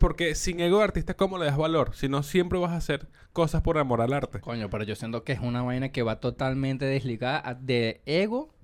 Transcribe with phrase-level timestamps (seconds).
[0.00, 1.90] Porque sin ego de artista, ¿cómo le das valor?
[1.94, 4.40] Si no, siempre vas a hacer cosas por amor al arte.
[4.40, 8.54] Coño, pero yo siento que es una vaina que va totalmente desligada de ego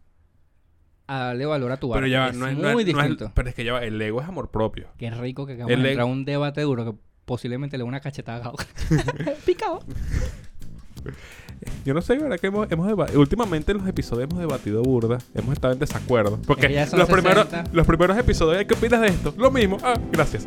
[1.06, 2.11] a darle valor a tu Pero arte.
[2.11, 3.33] ya va, es no es, muy no es- no es- distinto.
[3.35, 4.88] pero es que ya va, el ego es amor propio.
[4.96, 7.84] Qué rico que acabamos El de ego- entrar a un debate duro que posiblemente le
[7.84, 8.52] dé una cachetada a.
[9.45, 9.80] Picado.
[11.84, 12.39] Yo no sé, ¿verdad?
[12.41, 12.66] Que hemos,
[13.14, 15.18] Últimamente en los episodios hemos debatido burda.
[15.34, 16.39] Hemos estado en desacuerdo.
[16.46, 17.71] Porque ya los primeros, 60.
[17.75, 19.34] los primeros episodios, ¿qué opinas de esto?
[19.37, 19.77] Lo mismo.
[19.82, 20.46] Ah, gracias.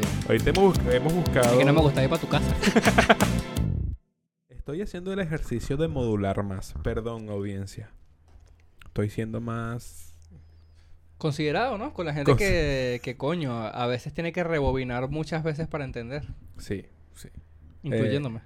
[0.00, 0.08] Sí.
[0.26, 1.52] Ahorita hemos, bus- hemos buscado...
[1.52, 2.54] Es que no me gusta ir para tu casa.
[4.48, 6.74] Estoy haciendo el ejercicio de modular más.
[6.82, 7.90] Perdón, audiencia.
[8.86, 10.14] Estoy siendo más...
[11.16, 11.94] Considerado, ¿no?
[11.94, 15.84] Con la gente Cons- que, que, coño, a veces tiene que rebobinar muchas veces para
[15.84, 16.28] entender.
[16.58, 17.28] Sí, sí.
[17.82, 18.42] Incluyéndome.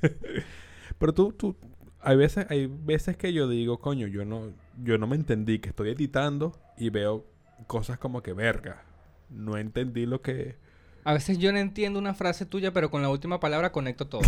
[0.98, 1.56] Pero tú, tú...
[2.00, 5.68] Hay veces, hay veces que yo digo, coño, yo no, yo no me entendí, que
[5.68, 7.24] estoy editando y veo
[7.68, 8.82] cosas como que verga.
[9.30, 10.56] No entendí lo que...
[11.04, 14.22] A veces yo no entiendo una frase tuya, pero con la última palabra conecto todo.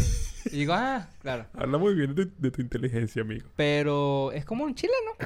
[0.47, 1.47] y digo, ah, claro.
[1.55, 3.49] Habla muy bien de, de tu inteligencia, amigo.
[3.57, 5.13] Pero es como un chileno.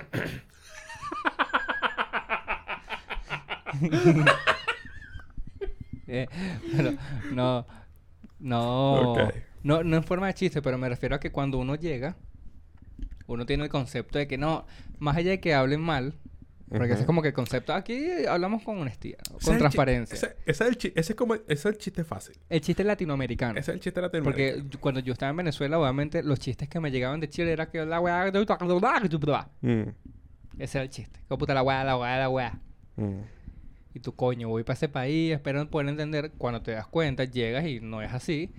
[6.10, 6.26] Eh,
[6.74, 6.92] pero
[7.32, 7.66] no,
[8.38, 9.18] no, Ok.
[9.62, 12.16] no, no en forma de chiste, pero me refiero a que cuando uno llega,
[13.26, 14.64] uno tiene el concepto de que no,
[14.98, 16.14] más allá de que hablen mal,
[16.68, 20.14] porque ese es como que el concepto, aquí hablamos con honestidad, Ese con el transparencia.
[20.16, 22.36] Ese, ese es el chi- ese es como, ese es el chiste fácil.
[22.48, 23.58] El chiste latinoamericano.
[23.58, 24.70] Ese es el chiste Porque latinoamericano.
[24.70, 27.70] yo- cuando yo estaba en Venezuela, obviamente, los chistes que me llegaban de Chile era
[27.70, 28.26] que la weá...
[28.28, 28.38] Ese
[29.60, 29.90] Mm,
[30.60, 31.20] era el chiste.
[31.28, 32.60] Que puta la weá, la weá, la weá.
[32.96, 33.20] mm.
[33.94, 36.32] Y tu coño, voy para ese país, espero poder entender.
[36.36, 38.52] Cuando te das cuenta, llegas y no es así.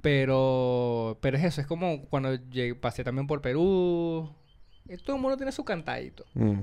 [0.00, 4.34] Pero, pero es eso, es como cuando llegué- pasé también por Perú.
[4.88, 6.24] y todo el mundo tiene su cantadito.
[6.34, 6.60] Mm.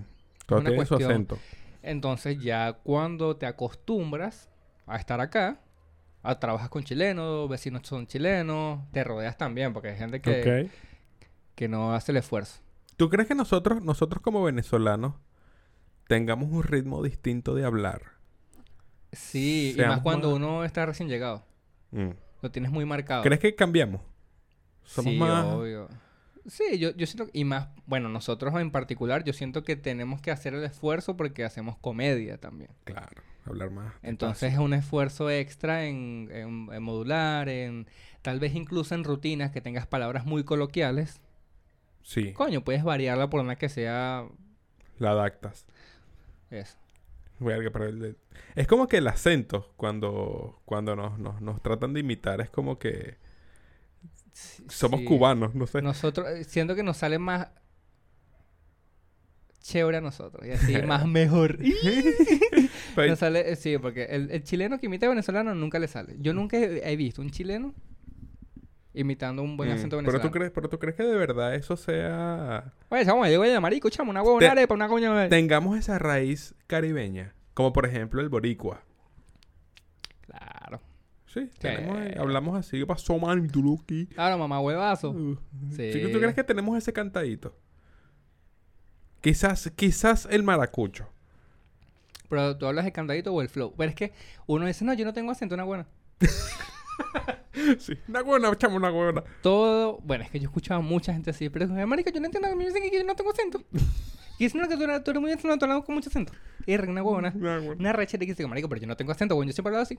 [0.47, 1.37] Todo Una tiene su acento.
[1.83, 4.49] Entonces ya cuando te acostumbras
[4.87, 5.59] a estar acá,
[6.23, 10.69] a, trabajas con chilenos, vecinos son chilenos, te rodeas también, porque hay gente que,
[11.53, 12.61] que no hace el esfuerzo.
[12.95, 15.15] ¿Tú crees que nosotros, nosotros como venezolanos,
[16.07, 18.01] tengamos un ritmo distinto de hablar?
[19.11, 21.43] Sí, y más cuando más- uno está recién llegado.
[21.91, 22.11] Mm.
[22.41, 23.21] Lo tienes muy marcado.
[23.23, 24.01] ¿Crees que cambiamos?
[24.83, 25.45] Somos sí, más...
[25.45, 25.89] obvio.
[26.47, 27.29] Sí, yo, yo siento...
[27.33, 27.67] Y más...
[27.85, 32.37] Bueno, nosotros en particular, yo siento que tenemos que hacer el esfuerzo porque hacemos comedia
[32.37, 32.71] también.
[32.85, 33.93] Claro, hablar más.
[34.01, 37.87] Entonces es un esfuerzo extra en, en- en modular, en...
[38.21, 41.21] Tal vez incluso en rutinas que tengas palabras muy coloquiales.
[42.01, 44.25] Sí, Coño, puedes variarla por una que sea...
[44.99, 45.65] la adaptas.
[46.49, 46.77] Eso.
[48.55, 52.79] Es como que el acento, cuando, cuando nos, nos, nos tratan de imitar, es como
[52.79, 53.17] que
[54.69, 55.05] somos Sí.
[55.05, 55.81] cubanos, no sé.
[55.81, 56.27] Nosotros...
[56.29, 57.47] eh, Siento que nos sale más...
[59.61, 60.45] Chévere a nosotros.
[60.47, 61.57] Y así más mejor.
[62.95, 65.87] Pero- No sale, eh, sí, porque el, el chileno que imita a venezolano nunca le
[65.87, 66.15] sale.
[66.19, 67.73] Yo nunca he, he visto un chileno
[68.93, 70.29] imitando un buen Mm, acento pero venezolano.
[70.29, 73.59] tú crees, pero tú crees que de verdad eso sea Oye, chamo, yo voy de
[73.59, 75.13] marico, chamo, una huevo, Te- una arepa, una coña.
[75.15, 78.81] de- tengamos esa raíz caribeña, como por ejemplo el boricua.
[81.41, 82.13] Sí, tenemos, Sí.
[82.17, 83.45] hablamos así, ¿qué pasó, man?
[83.45, 83.81] ¿Y tú?
[84.13, 85.11] Claro, mamá, huevazo.
[85.11, 85.37] Uh,
[85.71, 85.91] Sí.
[85.93, 87.55] sí, ¿Tú crees que tenemos ese cantadito?
[89.21, 91.07] Quizás, quizás el maracucho.
[92.29, 93.73] Pero tú hablas de candadito o el flow.
[93.77, 94.13] Pero es que
[94.45, 95.87] uno dice, no, yo no tengo acento, una buena.
[97.79, 99.23] Sí, una buena, chamo, una buena.
[99.41, 102.27] Todo, bueno, es que yo escuchaba a mucha gente así, pero es marico, yo no
[102.27, 103.63] entiendo, me dicen que yo no tengo acento.
[104.37, 106.33] y dicen no, que tú eres, tú eres muy venezolano, tú hablas con mucho acento.
[106.67, 107.33] Y es una huevona.
[107.35, 107.79] Una buena.
[107.79, 109.97] Una rechera que dice, marico, pero yo no tengo acento, bueno, yo siempre hablo así.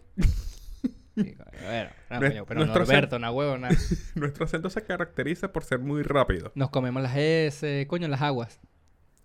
[1.19, 3.69] No, coño, pero nuestro Norberto, una huevona.
[4.15, 6.53] Nuestro acento se caracteriza por ser muy rápido.
[6.55, 8.61] Nos comemos las S, coño, las aguas.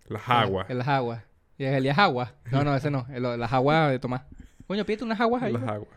[0.08, 0.70] Las aguas.
[0.70, 1.24] En las aguas.
[1.58, 2.34] Y el Elías Aguas.
[2.52, 3.06] No, no, ese no.
[3.14, 4.24] el- las aguas de Tomás.
[4.68, 5.54] Coño, pídete unas aguas ahí.
[5.54, 5.90] Las aguas.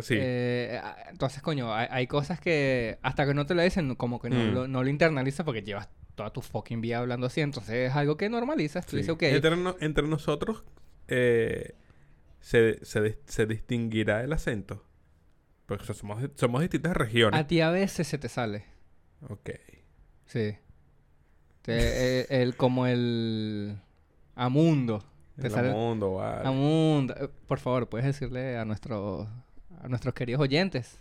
[0.00, 0.14] Sí.
[0.18, 4.20] Eh, ah, entonces, coño, hay, hay cosas que hasta que no te lo dicen, como
[4.20, 4.54] que no, Mm.
[4.54, 7.40] lo, no lo internalizas porque llevas toda tu fucking vida hablando así.
[7.40, 8.84] Entonces es algo que normalizas.
[8.84, 8.96] Tú sí.
[8.98, 9.22] dices, ok.
[9.22, 10.62] Entre, no- entre nosotros
[11.08, 11.74] eh,
[12.40, 14.84] se, se, se distinguirá el acento.
[15.66, 17.38] Porque so- somos, somos distintas regiones.
[17.40, 18.64] A ti a veces se te sale.
[19.28, 19.50] Ok.
[20.26, 20.56] Sí.
[21.62, 23.78] Te- eh, el, como el
[24.34, 25.04] Amundo.
[25.36, 26.48] Te El sale mundo, vale.
[26.48, 27.14] Amundo.
[27.18, 29.28] Eh, Por favor, puedes decirle a nuestros
[29.82, 30.98] a nuestros queridos oyentes.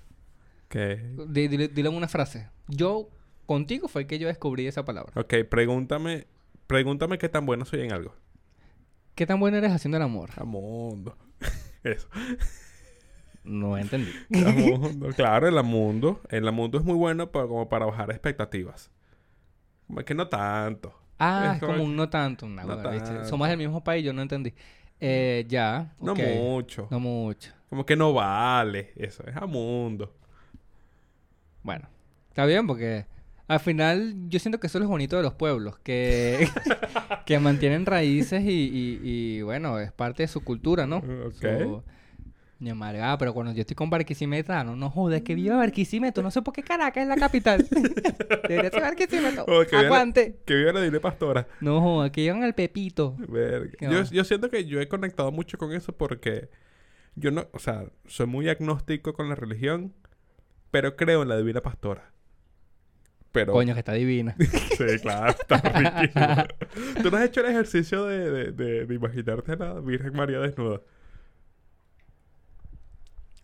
[0.70, 2.50] Di- Dile, dile una frase.
[2.68, 3.08] Yo,
[3.46, 5.14] contigo fue que yo descubrí esa palabra.
[5.16, 6.28] Ok, pregúntame,
[6.68, 8.14] pregúntame qué tan bueno soy en algo.
[9.14, 10.32] ¿Qué tan bueno eres haciendo el amor?
[10.36, 11.18] Amundo.
[11.84, 12.10] Eso.
[13.46, 14.12] No entendí.
[14.46, 15.10] Amundo.
[15.16, 16.22] Claro, el amundo.
[16.30, 18.92] El amundo es muy bueno para, como para bajar expectativas.
[19.88, 20.94] Como que no tanto.
[21.20, 22.48] Ah, Es es como un no tanto.
[22.48, 22.84] No ¿viste?
[23.08, 23.26] tanto.
[23.26, 24.54] Somos del mismo país, yo no entendí.
[25.00, 25.94] Eh, ya.
[26.00, 26.88] No mucho.
[26.90, 27.52] No mucho.
[27.70, 28.94] Como que no vale.
[28.96, 30.14] Eso es a mundo.
[31.64, 31.88] Bueno,
[32.30, 33.06] está bien porque
[33.48, 36.48] al final yo siento que eso es lo bonito de los pueblos, que,
[37.26, 40.98] que mantienen raíces y, y- y, bueno, es parte de su cultura, ¿no?
[40.98, 41.34] Ok.
[41.62, 41.84] Su-
[42.58, 46.42] Ni amargada, pero cuando yo estoy con Barquisimetano, no jodas, que viva Barquisimeto, no sé
[46.42, 47.68] por qué Caracas es la capital.
[48.48, 49.44] Debería ser Barquisimeto.
[49.44, 50.40] O que viva la- Aguante.
[50.46, 51.48] Que viva la dile pastora.
[51.60, 53.16] No jodas, que llevan al Pepito.
[53.28, 53.72] Verga.
[53.82, 56.50] Yo, yo siento que yo he conectado mucho con eso porque
[57.16, 59.94] yo no, o sea, soy muy agnóstico con la religión,
[60.72, 62.12] pero creo en la divina pastora.
[63.34, 64.34] Pero Coño, que está divina.
[64.40, 67.04] sí, claro, está riquísimo.
[67.04, 70.40] ¿Tú no has hecho el ejercicio de, de, de, de imaginarte a la Virgen María
[70.40, 70.80] desnuda?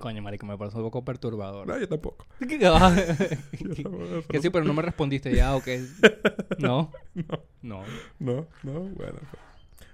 [0.02, 1.68] Coño, marico, me parece un poco perturbador.
[1.68, 2.26] No, yo tampoco.
[2.40, 4.42] Yo que tampoco.
[4.42, 5.86] sí, pero no me respondiste ya, ¿o qué?
[6.60, 6.92] No.
[7.14, 7.24] No,
[7.62, 7.84] No.
[8.20, 9.20] no, no, bueno.
[9.30, 9.42] pues.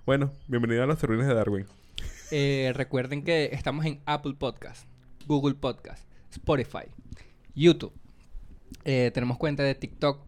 [0.06, 1.66] Bueno, bienvenido a los ruines de Darwin.
[2.32, 4.88] Eh, recuerden que estamos en Apple Podcast,
[5.26, 6.86] Google Podcast, Spotify,
[7.56, 7.94] YouTube.
[8.86, 10.26] Eh, tenemos cuenta de TikTok,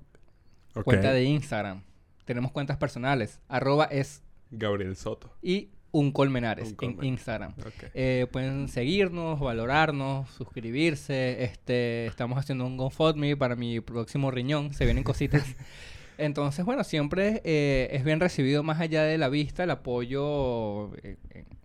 [0.75, 0.83] Ok.
[0.83, 1.83] cuenta de Instagram.
[2.25, 4.21] Tenemos cuentas personales, arroba es
[4.51, 5.33] Gabriel Soto.
[5.41, 7.03] y un colmenares Un en.
[7.06, 7.53] Instagram.
[7.94, 11.44] Eh, pueden seguirnos, valorarnos, suscribirse.
[11.44, 14.74] Este, estamos haciendo un GoFundMe para mi próximo riñón.
[14.74, 15.44] Se vienen cositas.
[16.18, 21.18] Entonces, bueno, siempre eh, es bien recibido más allá de la vista el apoyo en,
[21.30, 21.59] en-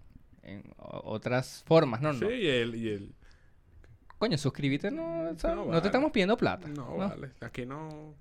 [0.45, 2.13] en otras formas, ¿no?
[2.15, 2.31] sí, no.
[2.31, 3.15] y el, y el...
[4.19, 5.81] Coño, suscríbete, no, No no vale.
[5.81, 6.69] te estamos pidiendo plata.
[6.69, 7.31] No, vale.
[7.41, 8.15] Aquí no...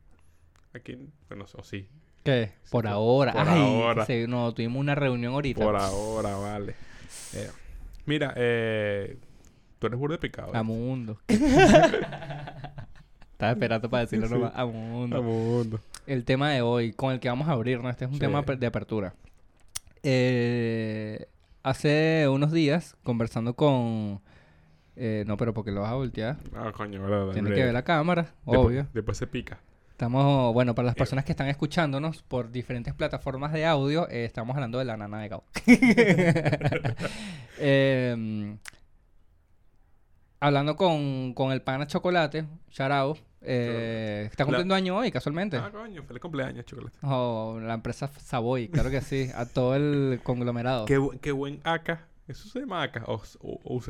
[0.73, 0.97] Aquí...
[1.27, 1.87] Bueno, o sí.
[2.23, 2.53] ¿Qué?
[2.71, 3.33] Por ahora.
[3.33, 4.05] por Ay, ahora.
[4.05, 5.63] se- no, tuvimos una reunión ahorita.
[5.63, 6.75] Por ahora, vale.
[7.33, 7.49] Eh,
[8.05, 9.17] mira, eh...
[9.79, 10.55] Tú eres burda de picado.
[10.55, 11.19] Amundo.
[11.27, 14.33] Estaba esperando para decirlo Sí.
[14.33, 14.53] nomás.
[14.55, 15.17] Amundo.
[15.17, 15.79] Amundo.
[16.07, 17.89] el tema de hoy, con el que vamos a abrir, ¿no?
[17.89, 18.19] Este es un Sí.
[18.21, 19.13] tema de apertura.
[20.03, 21.27] Eh,
[21.63, 24.21] hace unos días, conversando con...
[24.95, 26.37] eh, no, pero porque lo vas a voltear.
[26.55, 27.33] Ah, coño, verdad.
[27.33, 28.87] Tiene que ver la cámara, Después- obvio.
[28.93, 29.59] Después se pica.
[29.93, 30.97] Estamos, bueno, para las Eh.
[30.97, 35.21] personas que están escuchándonos por diferentes plataformas de audio, eh, estamos hablando de la nana
[35.21, 35.43] de Gao.
[37.59, 38.57] Em,
[40.39, 42.45] hablando con, con el pana chocolate,
[43.41, 45.57] eh, está La- cumpliendo año hoy, casualmente.
[45.57, 46.97] Ah, coño, feliz cumpleaños, chocolate.
[47.03, 50.85] O la empresa Savoy, claro que sí, a todo el conglomerado.
[50.85, 51.99] Qué, bu- qué buen AK.
[52.27, 53.81] ¿Eso se llama AK o, o, o?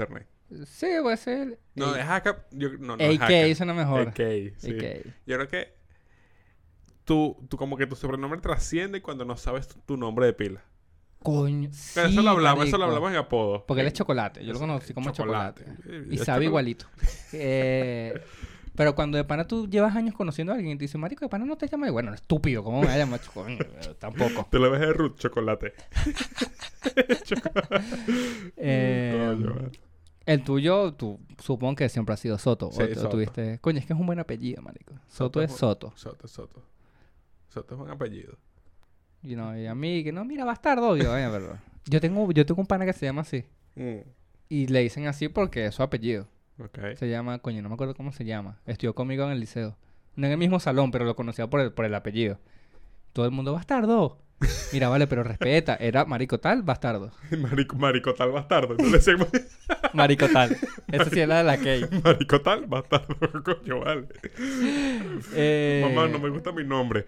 [0.65, 1.59] Sí, puede ser.
[1.75, 2.45] No, es AK.
[2.51, 4.09] Yo, no, no es AK suena mejor.
[4.09, 4.17] AK,
[4.57, 4.71] sí.
[4.77, 5.06] AK.
[5.25, 5.82] Yo creo que
[7.05, 10.61] tú, tú como que tu sobrenombre trasciende cuando no sabes tu, tu nombre de pila.
[11.21, 13.65] Coño, Pero sí, eso lo hablamos, eso lo hablamos en apodo.
[13.65, 14.41] Porque él es chocolate.
[14.41, 15.63] Yo lo es- conocí como chocolate.
[15.85, 16.45] Eh, Y es sabe chocolate.
[16.45, 16.85] igualito.
[17.31, 18.21] Eh,
[18.75, 21.29] pero cuando de pana tú llevas años conociendo a alguien y te dice, marico, de
[21.29, 23.21] pana no te llama Bueno, estúpido, ¿cómo me va a llamar?
[23.33, 24.47] Coño, eh, Tampoco.
[24.51, 25.73] Te lo ves de Ruth, chocolate.
[28.57, 29.71] Eh, Coño, vale.
[30.25, 32.69] el tuyo, tú supongo que siempre ha sido Soto.
[32.71, 33.09] Sí, o, Soto.
[33.09, 33.59] tuviste...
[33.59, 34.94] Coño, es que es un buen apellido, marico.
[35.07, 35.94] Soto, Soto es es un- Soto.
[36.27, 36.63] Soto,
[37.53, 38.35] Soto es un apellido.
[39.21, 40.97] Y, no, y a mí, que no, mira, bastardo.
[40.97, 43.45] Yo, "Ay, pero- yo, tengo, yo tengo un pana que se llama así.
[43.75, 44.00] Mm,
[44.50, 46.27] Y le dicen así porque es su apellido.
[46.59, 46.95] ok.
[46.97, 48.59] Se llama, coño, no me acuerdo cómo se llama.
[48.65, 49.77] Estudió conmigo en el liceo.
[50.15, 52.39] No en el mismo salón, pero lo conocía por el, por el apellido.
[53.13, 54.19] Todo el mundo, bastardo.
[54.72, 55.75] Mira, vale, pero respeta.
[55.75, 57.12] Era marico tal, bastardo.
[57.38, 58.75] Marico, marico tal bastardo.
[58.78, 59.28] No le decimos
[59.94, 60.57] Marico tal.
[60.92, 61.86] Esa sí era de la Key.
[62.04, 63.16] marico tal bastardo.
[63.44, 64.07] Coño, vale.
[65.35, 67.06] Eh, Mamá, no me gusta mi nombre.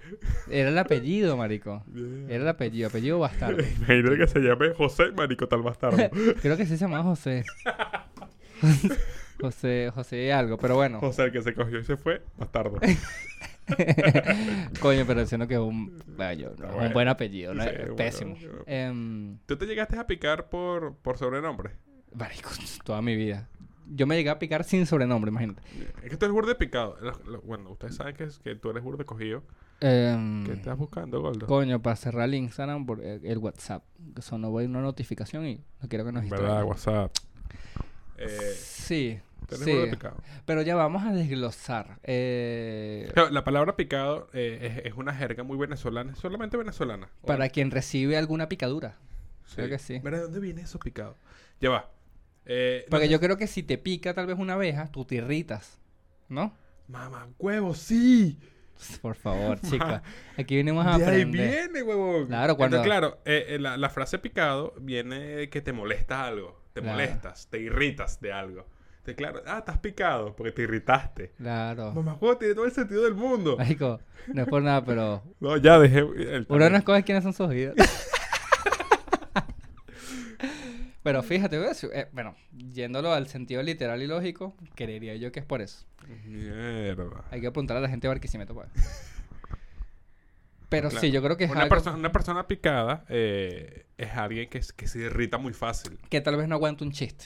[0.50, 1.84] Era el apellido, marico.
[2.28, 3.62] Era el apellido, apellido bastardo.
[3.62, 5.98] Imagínate que se llame José Marico tal bastardo.
[6.42, 7.44] Creo que sí se llamaba José.
[9.40, 11.00] José, José algo, pero bueno.
[11.00, 12.80] José el que se cogió y se fue, bastardo.
[14.80, 17.64] Coño, pero diciendo que es un, no, un buen apellido, ¿no?
[17.64, 18.36] Sí, bueno, pésimo.
[18.66, 21.72] Em, ¿Tú te llegaste a picar por, por sobrenombre?
[22.14, 22.50] marico,
[22.84, 23.50] toda mi vida.
[23.88, 25.62] Yo me llegué a picar sin sobrenombre, imagínate.
[26.02, 26.98] Es que tú eres burde picado.
[27.44, 29.44] Bueno, ustedes saben que, es, que tú eres burde cogido.
[29.80, 31.46] Em, ¿Qué estás buscando, Goldo?
[31.46, 33.84] Coño, para cerrar el Instagram por el, el WhatsApp.
[34.20, 36.64] Sonó voy una notificación y no quiero que nos ¿Verdad?
[36.64, 37.12] WhatsApp.
[38.18, 39.20] Eh, Sí,
[39.54, 39.88] sí.
[39.92, 40.18] picado.
[40.46, 42.00] Pero ya vamos a desglosar.
[42.04, 46.16] Eh, Claro, La palabra picado eh, es, es una jerga muy venezolana.
[46.16, 47.10] solamente venezolana.
[47.22, 48.98] ¿o para quien recibe alguna picadura.
[49.46, 49.58] Sí.
[49.58, 50.00] Creo que sí.
[50.00, 50.20] ¿Verdad?
[50.20, 51.16] ¿De dónde viene eso picado?
[51.62, 51.92] Ya va.
[52.46, 55.80] Eh, Porque yo creo que si te pica tal vez una abeja, tú te irritas.
[56.30, 56.54] ¿No?
[56.88, 58.40] Mamá, huevo, sí.
[59.02, 60.04] Por favor, chica.
[60.38, 62.28] Aquí venimos a De ahí viene, huevón.
[62.28, 66.26] Claro, cuando- Entonces, claro, eh, eh, la, la frase picado viene de que te molesta
[66.26, 66.62] algo.
[66.74, 66.98] Te Claro.
[66.98, 68.68] molestas, te irritas de algo.
[69.08, 71.32] Entonces, claro, ah, estás picado porque te irritaste.
[71.38, 71.92] Claro.
[71.94, 73.56] Mamá, huevo, tiene todo el sentido del mundo.
[73.56, 74.00] Marico,
[74.34, 77.50] no es por nada, pero No, ya dejé el uno no escoge quiénes son sus
[77.50, 77.76] vidas.
[81.04, 81.64] Pero fíjate.
[81.94, 82.36] Eh, bueno,
[82.74, 85.86] yéndolo al sentido literal y lógico, creería yo que es por eso.
[86.26, 87.26] Mierda.
[87.30, 88.68] Hay que preguntar a la gente Barquisimeto, pues.
[90.70, 91.02] Pero Claro.
[91.02, 94.64] sí, yo creo que es una, algo persona, una persona picada eh, es alguien que
[94.64, 96.00] se irrita muy fácil.
[96.10, 97.26] que tal vez no aguanta un chiste.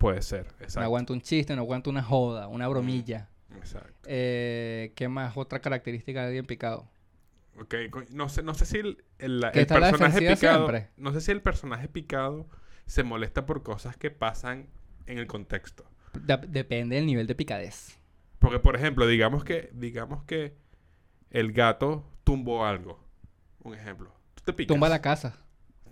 [0.00, 0.80] Puede ser, No exacto.
[0.80, 3.28] aguanta un chiste, no aguanta una joda, una bromilla.
[3.54, 3.92] Exacto.
[4.06, 5.36] Eh, ¿Qué más?
[5.36, 6.88] Otra característica de alguien picado.
[7.60, 7.74] Ok,
[8.10, 10.36] no sé, no sé si el, el- personaje picado.
[10.36, 10.88] siempre.
[10.96, 12.48] No sé si el personaje picado
[12.86, 14.68] se molesta por cosas que pasan
[15.04, 15.84] en el contexto.
[16.14, 17.98] De- depende del nivel de picadez.
[18.38, 20.56] Porque, por ejemplo, digamos que, digamos que
[21.30, 23.04] el gato tumbó algo.
[23.62, 24.10] Un ejemplo.
[24.34, 24.72] Tú te picas.
[24.74, 25.36] Tumba la casa.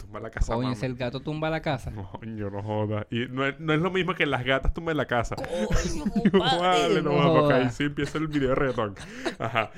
[0.08, 0.54] Tumba la casa.
[0.54, 0.76] Coño, mami.
[0.76, 1.92] si el gato tumba la casa.
[1.92, 3.06] Coño, no jodas.
[3.10, 5.36] Y no es, no es lo mismo que las gatas tumben la casa.
[5.36, 8.94] Coño, Vale, no, no vamos, porque ahí sí empieza el video de reggaetón.
[9.38, 9.70] Ajá.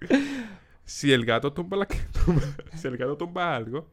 [0.84, 1.86] si el gato tumba la
[2.74, 3.88] si el gato tumba algo,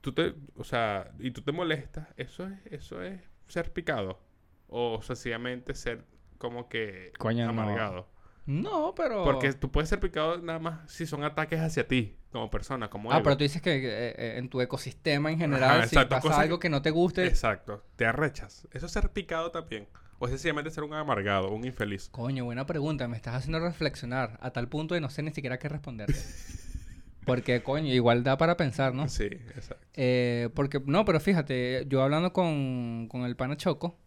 [0.00, 4.18] tú te, o sea, y tú te molestas, eso es, eso es ser picado.
[4.66, 6.06] O sencillamente ser
[6.38, 7.50] como que Coño, no.
[7.50, 8.08] amargado.
[8.46, 9.24] No, pero...
[9.24, 13.10] Porque tú puedes ser picado nada más si son ataques hacia ti, como persona, como
[13.12, 13.24] Ah, ego.
[13.24, 16.40] pero tú dices que eh, eh, en tu ecosistema en general, Ajá, si exacto, pasa
[16.40, 18.66] algo que no te guste, Exacto, te arrechas.
[18.72, 19.86] Eso es ser picado también.
[20.18, 22.08] O es sencillamente ser un amargado, un infeliz.
[22.10, 23.08] Coño, buena pregunta.
[23.08, 26.14] Me estás haciendo reflexionar a tal punto de no sé ni siquiera qué responderte.
[27.24, 29.08] Porque, coño, igual da para pensar, ¿no?
[29.08, 29.86] Sí, exacto.
[29.94, 33.98] Eh, porque, no, pero fíjate, yo hablando con, con el pana Choco,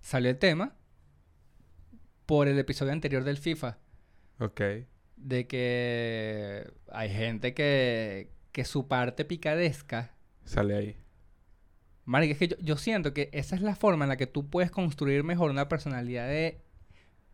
[0.00, 0.74] salió el tema
[2.26, 3.78] por el episodio anterior del FIFA.
[4.40, 4.60] Ok.
[5.20, 10.96] De que hay gente que, que su parte picadesca Sale ahí.
[12.04, 14.48] Marica, es que yo, yo siento que esa es la forma en la que tú
[14.48, 16.62] puedes construir mejor una personalidad de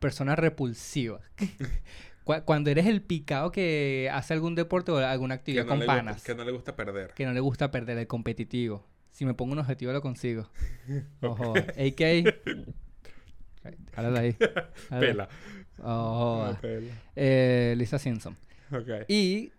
[0.01, 1.21] persona repulsiva.
[2.25, 5.95] Cu- Cuando eres el picado que hace algún deporte o alguna actividad no con gusta-
[5.95, 7.13] panas, que no le gusta perder.
[7.15, 8.85] que no le gusta perder, el competitivo.
[9.11, 10.51] Si me pongo un objetivo lo consigo.
[11.21, 12.35] Ojo, AK.
[13.95, 14.19] Háblale
[14.91, 15.01] ahí.
[15.01, 15.29] Pela.
[15.79, 16.45] Ojo.
[16.45, 16.59] Ah.
[17.17, 18.37] Eh, Lisa Simpson.
[18.71, 18.89] Ok.
[19.09, 19.53] Y,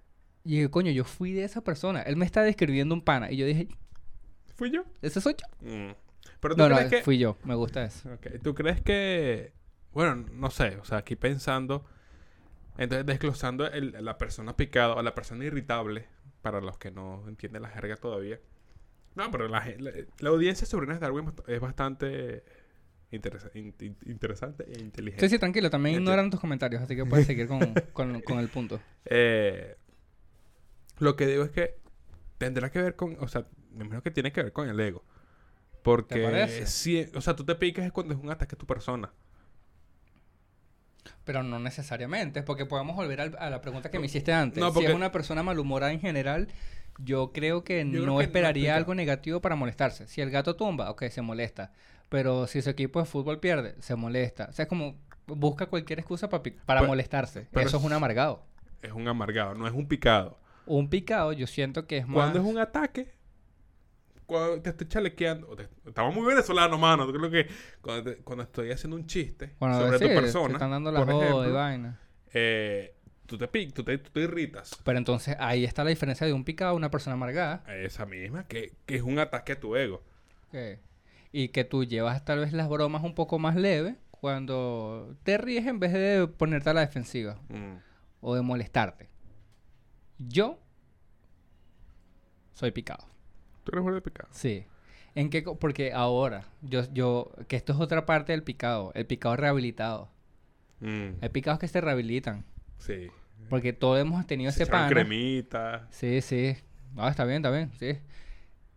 [0.43, 2.01] y dije, coño, yo fui de esa persona.
[2.01, 3.31] Él me está describiendo un pana.
[3.31, 3.67] Y yo dije,
[4.55, 4.83] ¿Fui yo?
[5.01, 5.67] ¿ese soy yo?
[5.69, 5.93] Mm.
[6.39, 7.01] Pero tú No, no, crees que...
[7.03, 7.37] fui yo.
[7.43, 8.09] Me gusta eso.
[8.43, 9.51] ¿Tú crees que...
[9.93, 10.77] Bueno, no sé.
[10.77, 11.85] O sea, aquí pensando...
[12.77, 16.07] Entonces, desglosando el- la persona picada o la persona irritable,
[16.41, 18.39] para los que no entienden la jerga todavía.
[19.15, 22.43] No, pero la, la, la audiencia sobre Ernest Darwin es bastante
[23.15, 25.25] interesa- in- in- interesante e inteligente.
[25.27, 25.69] Sí, sí, tranquilo.
[25.69, 27.59] También ignoran tus comentarios, así que puedes seguir con,
[27.93, 28.79] con, con el punto.
[29.05, 29.75] Eh,
[30.99, 31.75] lo que digo es que
[32.37, 35.03] tendrá que ver con, o sea, me imagino que tiene que ver con el ego.
[35.83, 39.11] Porque si, o sea, tú te picas cuando es un ataque a tu persona.
[41.23, 44.59] Pero no necesariamente, porque podemos volver al- a la pregunta que me hiciste antes.
[44.61, 46.47] No, Si es una persona malhumorada en general,
[46.99, 50.07] yo creo que Yo creo no que esperaría algo negativo para molestarse.
[50.07, 51.71] Si el gato tumba, ok, se molesta.
[52.09, 54.47] Pero si su equipo de fútbol pierde, se molesta.
[54.49, 54.97] O sea, es como
[55.27, 57.47] busca cualquier excusa para Pero- molestarse.
[57.51, 58.43] pero Eso es un amargado.
[58.81, 60.37] Es un amargado, no es un picado.
[60.67, 62.15] Un picado, yo siento que es más...
[62.15, 63.11] Cuando es un ataque,
[64.25, 67.11] cuando te estoy chalequeando, te- estamos muy venezolanos, mano.
[67.11, 67.47] Creo que
[67.81, 71.05] cuando, te- cuando estoy haciendo un chiste sobre sí, tu te persona, están dando la
[71.05, 71.99] joda y vaina.
[72.33, 72.95] eh,
[73.27, 74.79] tú te tú te, tú te irritas.
[74.83, 77.63] Pero entonces ahí está la diferencia de un picado a una persona amargada.
[77.67, 80.03] Esa misma, que, que es un ataque a tu ego.
[80.49, 80.79] Ok.
[81.37, 85.65] Y que tú llevas tal vez las bromas un poco más leves cuando te ríes
[85.67, 87.75] en vez de ponerte a la defensiva Mm.
[88.21, 89.09] o de molestarte.
[90.17, 90.59] Yo
[92.53, 93.05] soy picado.
[93.63, 94.29] Tú eres un picado.
[94.31, 94.65] Sí.
[95.13, 99.35] ¿En qué Porque ahora, yo, yo, que esto es otra parte del picado, el picado
[99.35, 100.09] rehabilitado.
[100.79, 102.45] Mm, Hay picados que se rehabilitan.
[102.77, 103.07] Sí.
[103.49, 104.87] Porque todos hemos tenido Se ese pana.
[104.89, 105.87] cremita.
[105.89, 106.55] Sí, sí.
[106.97, 107.97] Ah, está bien, está bien, sí.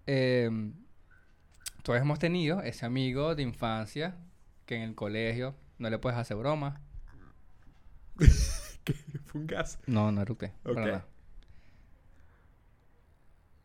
[0.07, 0.73] Em,
[1.83, 4.17] todos hemos tenido ese amigo de infancia
[4.67, 6.81] que en el colegio no le puedes hacer broma.
[8.85, 8.95] que
[9.25, 9.79] fue un gas.
[9.87, 10.53] No, no eructé.
[10.63, 10.87] para Ok.
[10.87, 11.07] nada.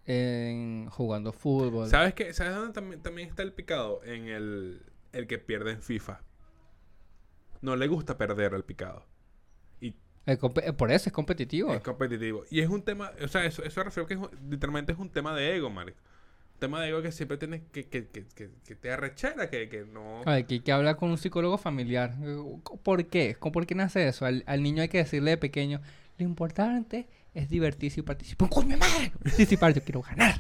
[0.06, 1.88] En jugando fútbol.
[1.90, 2.34] ¿Sabes qué?
[2.34, 4.04] ¿Sabes dónde también, también está el picado?
[4.04, 4.82] En el,
[5.14, 6.22] el que pierde en FIFA.
[7.62, 9.06] No le gusta perder al picado.
[9.80, 11.74] Y El eh, por eso es competitivo.
[11.74, 12.44] es competitivo.
[12.52, 15.34] Y es un tema, o sea, eso, eso refiero que es literalmente es un tema
[15.34, 15.98] de ego, marico.
[16.64, 18.24] Tema de ego que siempre tienes que, que, que,
[18.66, 20.22] que, te arrechera, que, que no...
[20.26, 22.14] Aquí hay que hablar con un psicólogo familiar.
[22.84, 23.36] ¿Por qué?
[23.38, 24.26] ¿Cómo- ¿Por qué nace eso?
[24.26, 25.82] Al, al niño hay que decirle de pequeño,
[26.18, 28.48] lo importante es divertirse y participar.
[28.50, 29.12] ¡Coño madre!
[29.22, 30.36] Participar, yo quiero ganar.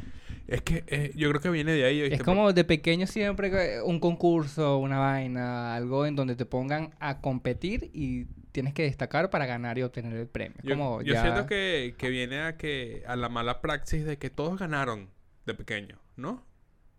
[0.48, 2.02] Es que eh, yo creo que viene de ahí.
[2.02, 6.92] Es como de pequeño siempre eh, un concurso, una vaina, algo en donde te pongan
[7.02, 10.58] a competir y tienes que destacar para ganar y obtener el premio.
[10.64, 14.18] Yo, como yo ya- siento que, que viene a que a la mala praxis de
[14.18, 15.10] que todos ganaron
[15.46, 16.46] de pequeño, ¿no?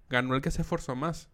[0.09, 1.29] Ganó el que se esforzó más.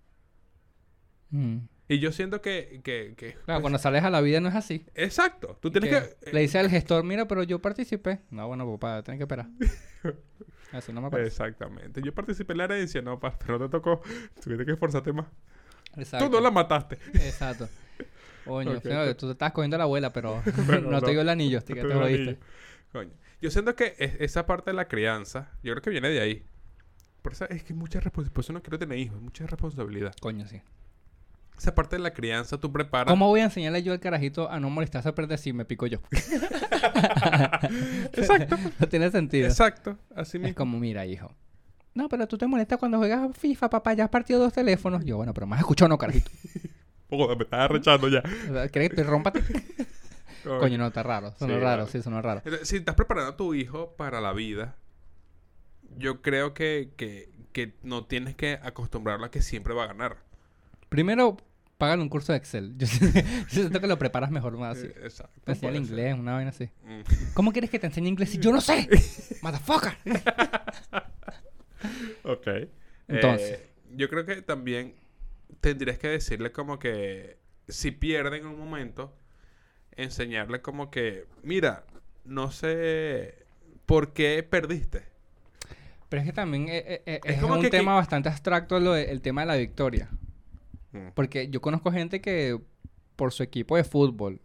[1.31, 1.59] Mm.
[1.89, 2.81] Y yo siento que...
[2.85, 4.87] que, que Claro, pues, cuando sales a la vida no es así.
[4.95, 5.59] Exacto.
[5.61, 6.25] Tú tienes que...
[6.25, 8.21] Que Le dice al gestor, mira, pero yo participé.
[8.31, 9.49] No, bueno, papá, tienes que esperar.
[10.73, 11.29] Así no me parece.
[11.29, 12.01] Exactamente.
[12.01, 14.03] Yo participé en la herencia, no, pa, pero no te tocó.
[14.41, 15.27] Tuviste que esforzarte más.
[15.97, 16.27] Exacto.
[16.27, 16.97] Tú no la mataste.
[17.15, 17.69] Exacto.
[18.45, 21.03] Coño, Ok, fíjate, te- tú te estás cogiendo a la abuela, pero, Pero no, no.
[21.03, 22.23] te dio el anillo, te, que te jodiste.
[22.23, 22.39] anillo.
[22.93, 23.11] Coño.
[23.43, 26.45] Yo siento que es- esa parte de la crianza, yo creo que viene de ahí.
[27.23, 28.35] Por eso es que mucha responsabilidad.
[28.35, 30.15] Por eso no quiero tener hijos, mucha responsabilidad.
[30.21, 30.61] Coño, sí.
[31.59, 33.11] Esa parte de la crianza tú preparas.
[33.13, 35.87] ¿Cómo voy a enseñarle yo al carajito a no molestarse a perder si me pico
[35.87, 35.99] yo?
[38.13, 38.57] Exacto.
[38.79, 39.47] no tiene sentido.
[39.47, 39.99] Exacto.
[40.15, 40.55] Así Es mismo.
[40.57, 41.35] como, mira, hijo.
[41.95, 43.93] No, pero tú te molestas cuando juegas a FIFA, papá.
[43.95, 45.05] Ya has partido dos teléfonos.
[45.05, 46.31] Yo, bueno, pero más escuchó no, carajito.
[47.11, 48.23] Joder, me estás arrechando ya.
[48.71, 49.33] ¿Quieres que te rompa?
[50.45, 51.33] Coño, no, está raro.
[51.39, 52.43] Sonó Sí, raro, sí, sonó raro.
[52.63, 54.77] Si estás preparando a tu hijo para la vida,
[56.01, 60.17] yo creo que, que, que no tienes que acostumbrarlo a que siempre va a ganar.
[60.89, 61.37] Primero,
[61.79, 62.75] págale un curso de Excel.
[62.79, 64.87] Yo siento, que lo preparas mejor más así.
[64.89, 65.41] Eh, Exacto.
[65.45, 65.83] Te puede ser.
[65.83, 66.71] inglés, una vaina así.
[66.85, 67.33] Mm.
[67.35, 68.89] ¿Cómo quieres que te enseñe inglés si yo no sé?
[69.43, 69.97] Motherfucker.
[72.23, 72.47] Ok.
[73.09, 73.53] Entonces.
[73.53, 74.95] Eh, yo creo que también
[75.63, 77.39] tendrías que decirle como que
[77.69, 79.17] si pierde en un momento,
[79.93, 81.85] enseñarle como que, mira,
[82.25, 83.47] no sé
[83.87, 85.10] por qué perdiste.
[86.11, 88.29] Pero es que también eh, eh, eh, Es es, como un que- tema que- bastante
[88.29, 90.11] abstracto lo de- el tema de la victoria.
[90.93, 91.09] Mm.
[91.15, 92.61] Porque yo conozco gente que
[93.17, 94.41] por su equipo de fútbol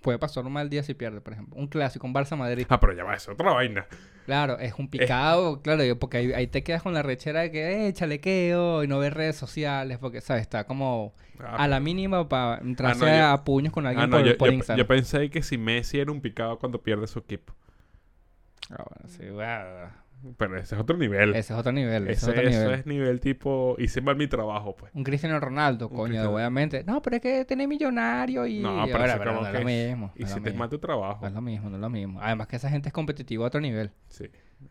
[0.00, 1.54] puede pasar un mal día si pierde, por ejemplo.
[1.56, 2.66] Un clásico, un Barça-Madrid.
[2.70, 3.86] Ah, pero ya va, es otra vaina.
[4.24, 7.50] Claro, es un picado, claro, yo- porque ahí, ahí te quedas con la rechera de
[7.50, 10.42] que, eh, chalequeo y no ves redes sociales, porque, ¿sabes?
[10.42, 14.04] Está como Ah, a la mínima para entrarse Ah, no, yo- a puños con alguien
[14.04, 14.78] Ah, no, por, yo, por yo- Instagram.
[14.78, 17.52] yo pensé que si Messi era un picado cuando pierde su equipo.
[18.70, 20.01] Ah, bueno, sí, bueno.
[20.36, 21.30] Pero ese es otro nivel.
[21.34, 22.78] Ese es otro nivel, ese, Ese- es otro eso nivel.
[22.78, 24.92] es nivel tipo, hice mal mi trabajo, pues.
[24.94, 26.84] Un Cristiano Ronaldo, Un coño, Cristiano- obviamente.
[26.84, 28.60] No, pero es que tiene millonario y...
[28.60, 30.06] No, pero Ahora, eso pero como no es lo mismo.
[30.06, 30.58] no lo Hiciste mismo.
[30.58, 31.18] mal tu trabajo.
[31.22, 32.20] No es lo mismo, no es lo mismo.
[32.22, 33.90] Además que esa gente es competitiva a otro nivel.
[34.08, 34.26] Sí,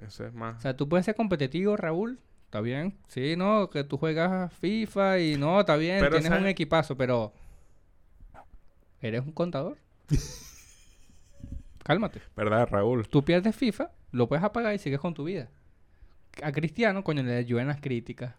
[0.05, 0.57] eso es más.
[0.57, 2.19] O sea, tú puedes ser competitivo, Raúl.
[2.45, 2.97] Está bien.
[3.07, 6.41] Sí, no, que tú juegas FIFA y no, está bien, Pero, tienes ¿sabes?
[6.43, 7.33] un equipazo, pero...
[9.01, 9.77] ¿Eres un contador?
[11.83, 12.21] Cálmate.
[12.35, 13.07] ¿Verdad, Raúl?
[13.07, 15.49] Tú pierdes FIFA, lo puedes apagar y sigues con tu vida.
[16.41, 18.35] A Cristiano, coño, le llueven las críticas.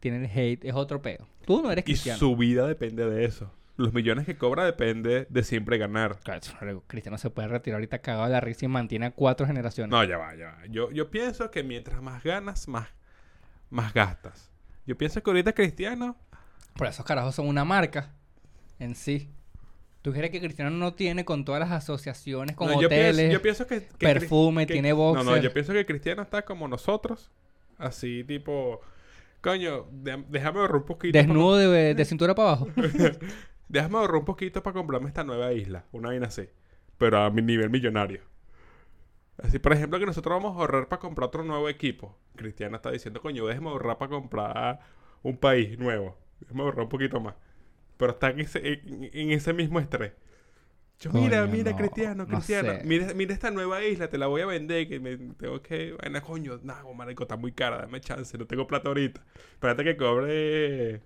[0.00, 1.26] Tiene el hate, es otro peo.
[1.46, 2.18] Tú no eres Y cristiano.
[2.18, 3.52] su vida depende de eso.
[3.76, 6.18] Los millones que cobra depende de siempre ganar.
[6.20, 9.90] Claro, Cristiano se puede retirar ahorita cagado de la risa y mantiene a cuatro generaciones.
[9.90, 10.66] No, ya va, ya va.
[10.66, 12.88] Yo, yo pienso que mientras más ganas, más,
[13.68, 14.50] más gastas.
[14.86, 16.16] Yo pienso que ahorita Cristiano...
[16.74, 18.12] Por esos carajos son una marca
[18.78, 19.30] en sí.
[20.06, 23.32] ¿Tú crees que Cristiano no tiene con todas las asociaciones, con No, yo hoteles, pienso,
[23.32, 25.42] yo pienso que, que perfume, que- tiene No, no, boxer?
[25.42, 27.32] yo pienso que Cristiano está como nosotros.
[27.76, 28.80] Así, tipo...
[29.40, 31.18] Coño, de- déjame ahorrar un poquito.
[31.18, 32.68] desnudo de, de cintura para abajo?
[33.68, 35.84] déjame ahorrar un poquito para comprarme esta nueva isla.
[35.90, 36.48] Una vaina así.
[36.98, 38.20] Pero a mi nivel millonario.
[39.38, 42.16] Así, por ejemplo, que nosotros vamos a ahorrar para comprar otro nuevo equipo.
[42.36, 44.78] Cristiano está diciendo, coño, déjame ahorrar para comprar
[45.24, 46.16] un país nuevo.
[46.38, 47.34] Déjame ahorrar un poquito más.
[47.96, 48.40] Pero está en
[49.30, 50.12] ese, mismo estrés.
[50.98, 52.72] Yo, mira, Coño, mira, no, Cristiano, no Cristiano.
[52.72, 52.84] sé.
[52.84, 54.88] Mira, mira esta nueva isla, te la voy a vender.
[54.88, 55.94] Que me tengo que.
[56.00, 59.22] Bueno, coño, no, marico, está muy cara, dame chance, no tengo plata ahorita.
[59.54, 61.02] Espérate que cobre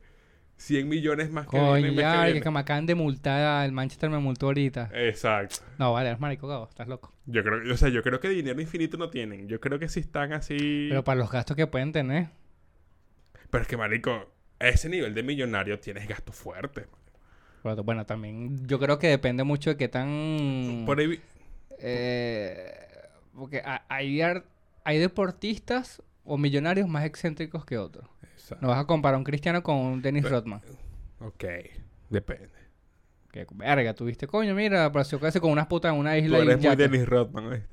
[0.60, 4.18] 100 millones más que Coño, ya, que que, me acaban de multar, el Manchester me
[4.18, 4.90] multó ahorita.
[4.92, 5.56] Exacto.
[5.78, 7.14] No, vale, eres marico, Gabo, estás loco.
[7.24, 9.48] Yo creo, o sea, yo creo que dinero infinito no tienen.
[9.48, 10.88] Yo creo que si están así.
[10.90, 12.28] Pero para los gastos que pueden tener.
[13.48, 16.86] Pero es que, marico, a ese nivel de millonario tienes gastos fuertes.
[17.62, 20.84] Bueno, también yo creo que depende mucho de qué tan...
[20.86, 21.06] Por ahí.
[21.08, 21.20] vi-
[21.78, 22.72] Eh,
[23.34, 24.20] porque ha- hay,
[24.84, 28.06] hay deportistas o millonarios más excéntricos que otros.
[28.34, 28.62] Exacto.
[28.64, 30.60] No vas a comparar un Cristiano con un Dennis Pero- Rodman.
[31.20, 31.44] Ok,
[32.08, 32.48] depende.
[33.30, 36.42] Que verga, tuviste, coño, mira, apareció casi con unas putas en una Tú isla y
[36.42, 36.76] eres muy.
[36.76, 37.68] Dennis Rodman, ¿oíste?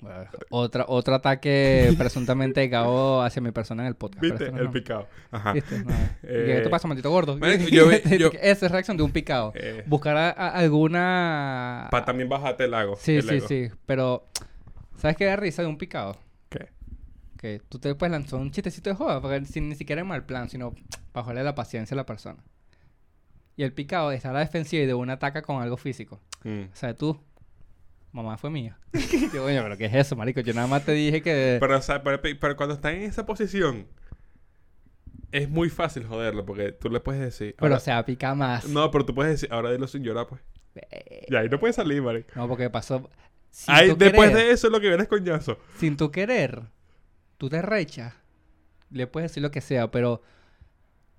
[0.00, 4.22] Bueno, Otra, otro ataque presuntamente Gabo hacia mi persona en el podcast.
[4.22, 4.50] ¿Viste?
[4.50, 5.06] no El picado.
[5.30, 5.52] Ajá.
[5.52, 5.84] ¿Viste?
[5.84, 5.92] No.
[6.22, 7.38] Eh, ¿Qué te pasa, maldito gordo?
[7.70, 9.52] yo yo- Esa es reacción de un picado.
[9.54, 11.88] Eh, Buscar a- a- alguna...
[11.90, 12.96] Para también bajarte el lago.
[12.96, 13.48] Sí, el sí, ego.
[13.48, 13.68] sí.
[13.86, 14.26] Pero,
[14.96, 16.16] ¿sabes qué da risa de un picado?
[16.48, 16.68] ¿Qué?
[17.36, 20.24] Que tú te puedes lanzar un chistecito de joda, porque sin ni siquiera es mal
[20.24, 20.74] plan, sino
[21.14, 22.42] joderle la paciencia a la persona.
[23.56, 26.20] Y el picado está a la defensiva y de una ataca con algo físico.
[26.44, 26.62] Mm.
[26.72, 27.20] O sea, tú,
[28.12, 28.78] mamá fue mía.
[29.32, 30.40] Yo, coño, pero ¿qué es eso, marico?
[30.40, 31.58] Yo nada más te dije que...
[31.60, 33.86] Pero, o sea, pero, pero cuando están en esa posición,
[35.32, 37.54] es muy fácil joderlo, porque tú le puedes decir.
[37.56, 38.66] Pero, ahora- o sea, pica más.
[38.68, 40.40] No, pero tú puedes decir, ahora dilo sin llorar, pues.
[40.74, 42.28] Eh, Y ahí no puede salir, marico.
[42.34, 43.08] No, porque pasó...
[43.50, 45.58] Sin Ahí, después querer, de eso es lo que viene es coñazo.
[45.76, 46.62] Sin tu querer,
[47.36, 48.14] tú te rechas
[48.90, 50.22] le puedes decir lo que sea, pero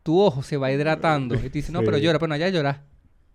[0.04, 1.36] tu ojo se va hidratando.
[1.36, 2.84] Y tú dices, no, pero llora, pero no, ya llora.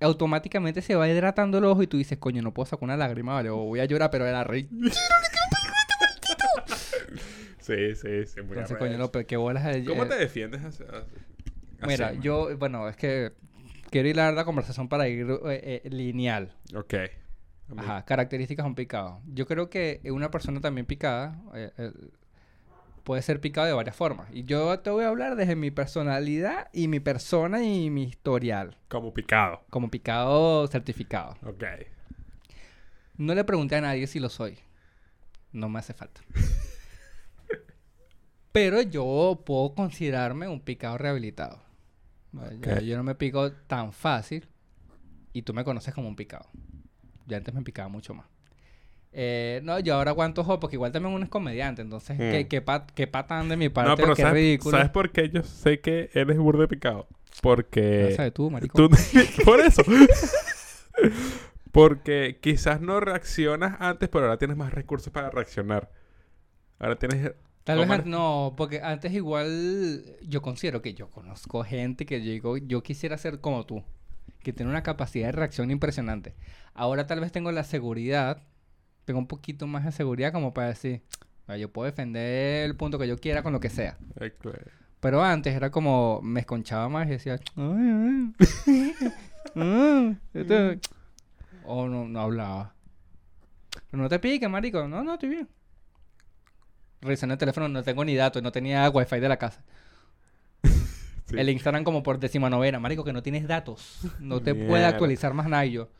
[0.00, 3.34] Automáticamente se va hidratando el ojo y tú dices, coño, no puedo sacar una lágrima,
[3.34, 4.68] vale, o voy a llorar, pero era rey.
[7.60, 8.40] Sí, sí, sí.
[8.42, 9.64] Muy Entonces, coño, no, pero qué bolas.
[9.64, 10.84] de- ¿Cómo te defiendes así?
[10.84, 11.84] así?
[11.84, 13.32] Mira, yo, bueno, es que
[13.90, 16.52] quiero hilar la conversación para ir eh, eh, lineal.
[16.76, 16.94] Ok.
[17.76, 19.20] Ajá, características de un picado.
[19.26, 21.92] Yo creo que una persona también picada eh, eh,
[23.06, 24.26] puede ser picado de varias formas.
[24.32, 28.76] Y yo te voy a hablar desde mi personalidad y mi persona y mi historial.
[28.88, 29.62] Como picado.
[29.70, 31.36] Como picado certificado.
[31.46, 31.62] Ok.
[33.16, 34.58] No le pregunté a nadie si lo soy.
[35.52, 36.20] No me hace falta.
[38.52, 41.62] Pero yo puedo considerarme un picado rehabilitado.
[42.32, 42.80] Vale, ya- Ok.
[42.80, 44.48] Yo no me pico tan fácil
[45.32, 46.48] y tú me conoces como un picado.
[47.26, 48.26] Yo antes me picaba mucho más.
[49.18, 51.80] Eh, no, yo ahora aguanto ojo porque igual también uno es comediante.
[51.80, 52.30] Entonces, Mm.
[52.30, 53.90] ¿qué, qué, pat- qué patán de mi parte?
[53.90, 54.76] No, pero qué ¿sabes, ridículo.
[54.76, 57.06] ¿sabes por qué yo sé que eres burde picado?
[57.40, 58.08] Porque...
[58.10, 58.76] No sabes tú, marico.
[58.76, 58.90] Tú-
[59.44, 59.82] por eso.
[61.72, 65.90] Porque quizás no reaccionas antes, pero ahora tienes más recursos para reaccionar.
[66.78, 67.32] Ahora tienes...
[67.64, 72.20] Tal vez ¿Cómo an- no, porque antes igual yo considero que yo conozco gente que
[72.22, 73.82] yo digo, yo quisiera ser como tú,
[74.42, 76.34] que tiene una capacidad de reacción impresionante.
[76.74, 78.42] Ahora tal vez tengo la seguridad,
[79.06, 81.00] tengo un poquito más de seguridad como para decir,
[81.46, 83.96] "Ah, yo puedo defender el punto que yo quiera con lo que sea.
[85.00, 88.34] Pero antes era como, me esconchaba más y decía, "Ay, ay,
[89.56, 90.90] ah, esto-".
[91.64, 92.74] o no, no hablaba.
[93.90, 94.86] Pero no te piques, marico.
[94.88, 95.48] No, no, estoy bien.
[97.00, 99.62] Revisando el teléfono, no tengo ni datos, no tenía wifi de la casa.
[101.28, 101.34] Sí.
[101.36, 103.98] El Instagram como por décima novena, marico, que no tienes datos.
[104.20, 105.90] No te puede actualizar más nada y yo.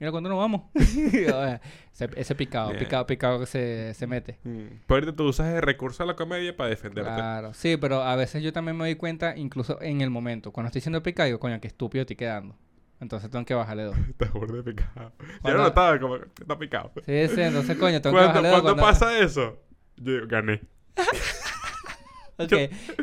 [0.00, 0.62] Mira, ¿cuándo nos vamos?
[0.74, 4.38] ese, ese picado, picado, picado que se, se mete.
[4.44, 4.66] Mm.
[4.86, 7.10] Pero tú usas el recurso de la comedia para defenderte.
[7.10, 10.68] Claro, sí, pero a veces yo también me doy cuenta, incluso en el momento, cuando
[10.68, 12.56] estoy siendo picado, digo, coño, qué estúpido estoy quedando.
[13.00, 13.96] Entonces tengo que bajarle dos.
[14.08, 15.12] Estás burde picado.
[15.18, 16.92] Yo Cuando- no notaba como está picado.
[17.04, 18.60] Sí, sí, entonces, coño, tengo que Cuando, bajarle dos.
[18.62, 19.58] cuando cuando- pasa eso,
[19.96, 20.60] yo digo, gané.
[22.38, 22.52] Ok,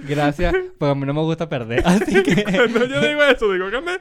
[0.08, 1.82] gracias, porque a mí no me gusta perder.
[1.86, 4.00] Así que, Cuando yo digo eso, digo, gané.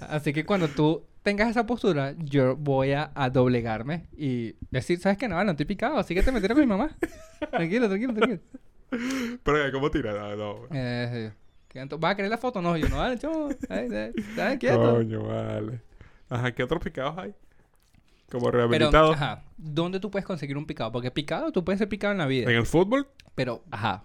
[0.00, 5.16] así que cuando tú tengas esa postura, yo voy a, a doblegarme y decir, ¿sabes
[5.16, 5.26] qué?
[5.26, 6.90] No, no estoy picado, así que te metieron con mi mamá.
[7.50, 8.40] Tranquilo, tranquilo, tranquilo.
[9.42, 10.12] Pero, ¿cómo tira?
[10.12, 10.58] No, no.
[10.70, 11.38] Eh, sí.
[11.68, 12.60] ¿Qué ento- ¿Vas a querer la foto?
[12.62, 13.02] No, yo no.
[13.02, 13.16] Ay,
[13.70, 14.94] ay, dale, quieto.
[14.96, 15.80] Coño, vale.
[16.28, 17.34] Ajá, ¿qué otros picados hay?
[18.30, 19.16] Como Pero, rehabilitados.
[19.16, 20.92] ajá, ¿dónde tú puedes conseguir un picado?
[20.92, 22.50] Porque picado, tú puedes ser picado en la vida.
[22.50, 23.08] En el fútbol.
[23.34, 24.04] Pero, ajá,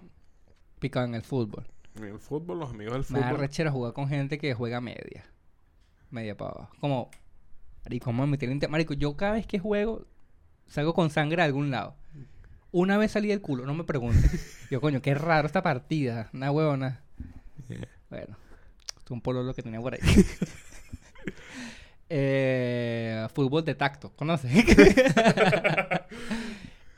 [0.79, 1.65] picado en el fútbol.
[1.95, 3.41] En el fútbol, los amigos del Me da fútbol.
[3.41, 5.25] rechera jugar con gente que juega media.
[6.11, 6.75] Media para abajo.
[6.79, 7.09] Como,
[7.83, 10.05] marico, meter inte- Marico, yo cada vez que juego,
[10.67, 11.95] salgo con sangre a algún lado.
[12.71, 14.57] Una vez salí del culo, no me preguntes.
[14.69, 16.29] Yo, coño, qué raro esta partida.
[16.33, 17.01] Una huevona.
[17.67, 17.87] Yeah.
[18.11, 18.37] Bueno,
[18.89, 19.99] esto es un pololo que tenía por ahí.
[22.09, 24.51] eh, fútbol de tacto, ¿conoces?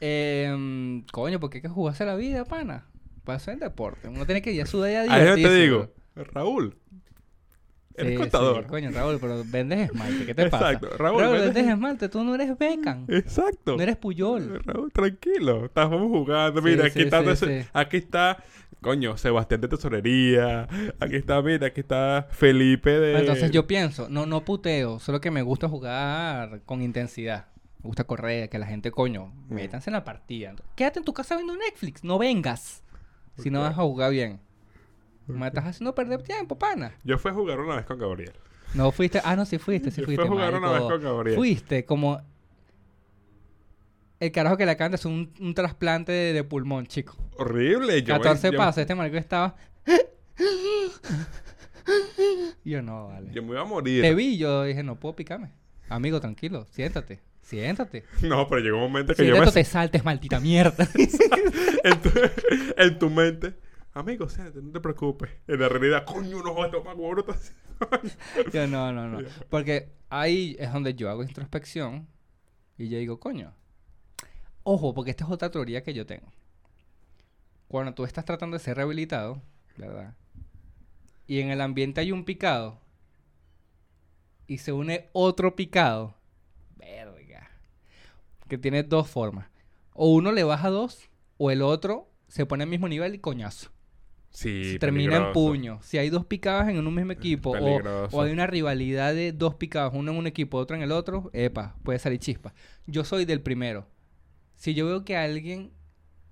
[0.03, 2.85] Em, coño, porque hay que jugarse la vida, pana.
[3.23, 4.07] Para hacer deporte.
[4.07, 5.89] Uno tiene que ir a sudar y a Ahí es donde te digo.
[6.15, 6.75] Raúl.
[7.93, 8.63] Eres Sí, contador.
[8.63, 10.25] sí, coño, Raúl, pero vendes esmalte.
[10.25, 10.71] ¿Qué te pasa?
[10.71, 10.97] Exacto.
[10.97, 12.09] Raúl, Raúl, vendes- vendes esmalte.
[12.09, 13.05] Tú no eres Beckham.
[13.09, 13.75] Exacto.
[13.75, 14.63] No eres Puyol.
[14.63, 15.65] Raúl, tranquilo.
[15.65, 16.61] Estamos jugando.
[16.61, 17.23] Mira, sí, aquí está.
[17.73, 18.43] Aquí está.
[18.81, 20.67] Coño, Sebastián de Tesorería.
[20.99, 23.19] Aquí está, mira, aquí está Felipe de.
[23.19, 27.45] Entonces yo pienso, no, no puteo, solo que me gusta jugar con intensidad.
[27.83, 29.53] Me gusta correr, que la gente, coño, Mm.
[29.53, 30.55] métanse en la partida.
[30.75, 32.83] Quédate en tu casa viendo Netflix, no vengas.
[33.37, 34.39] Si no vas a jugar bien.
[35.27, 36.93] Me estás haciendo perder tiempo, pana.
[37.03, 38.33] Yo fui a jugar una vez con Gabriel.
[38.73, 40.33] No fuiste, ah, no, sí fuiste, sí Yo fui fuiste.
[40.33, 41.37] a jugar una vez con Gabriel.
[41.37, 42.21] Fuiste como
[44.19, 47.15] el carajo que le de hacer un, un trasplante de, de pulmón, chico.
[47.37, 48.01] Horrible.
[48.03, 49.55] Yo, 14 yo- pasos, este marico estaba.
[52.63, 53.31] yo no, vale.
[53.33, 54.01] Yo me iba a morir.
[54.01, 55.51] Te vi, yo dije, no puedo picarme.
[55.89, 57.19] Amigo, tranquilo, siéntate.
[57.41, 58.05] Siéntate.
[58.21, 59.51] No, pero llegó un momento que yo me...
[59.51, 60.87] te saltes, maldita mierda.
[61.83, 62.09] en, tu,
[62.77, 63.55] en tu mente...
[63.93, 65.29] Amigo, siéntate, no te preocupes.
[65.47, 67.53] En la realidad, coño, no jodas, toma, haces-
[68.53, 69.27] yo no, no, no.
[69.49, 72.07] Porque ahí es donde yo hago introspección
[72.77, 73.53] y yo digo, coño.
[74.63, 76.31] Ojo, porque esta es otra teoría que yo tengo.
[77.67, 79.41] Cuando tú estás tratando de ser rehabilitado,
[79.77, 80.15] ¿verdad?
[81.27, 82.79] Y en el ambiente hay un picado
[84.47, 86.15] y se une otro picado.
[88.51, 89.49] Que tiene dos formas.
[89.93, 93.71] O uno le baja dos, o el otro se pone al mismo nivel y coñazo.
[94.29, 95.79] Sí, Se termina en puño.
[95.81, 99.55] Si hay dos picadas en un mismo equipo o, o hay una rivalidad de dos
[99.55, 102.53] picadas, uno en un equipo, otro en el otro, epa, puede salir chispa.
[102.87, 103.87] Yo soy del primero.
[104.55, 105.71] Si yo veo que alguien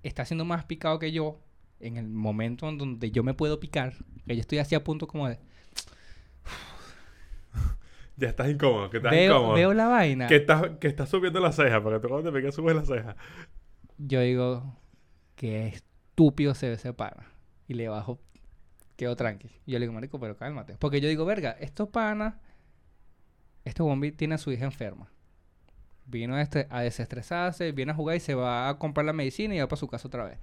[0.02, 1.40] está siendo más picado que yo
[1.78, 3.94] en el momento en donde yo me puedo picar,
[4.26, 5.38] que yo estoy así a punto como de...
[8.20, 9.54] Ya estás incómodo, que estás Veo, incómodo.
[9.54, 10.26] veo la vaina.
[10.26, 13.16] Que estás, que estás subiendo la ceja, porque tú cuando te pegas subes la ceja.
[13.96, 14.76] Yo digo,
[15.36, 17.26] qué estúpido se ve ese pana.
[17.66, 18.20] Y le bajo,
[18.96, 19.48] quedo tranqui.
[19.64, 20.76] Y yo le digo, marico, pero cálmate.
[20.78, 22.34] Porque yo digo, verga, estos panas,
[23.64, 25.10] este bombi tiene a su hija enferma.
[26.04, 29.54] Vino a, este- a desestresarse, viene a jugar y se va a comprar la medicina
[29.54, 30.38] y va para su casa otra vez.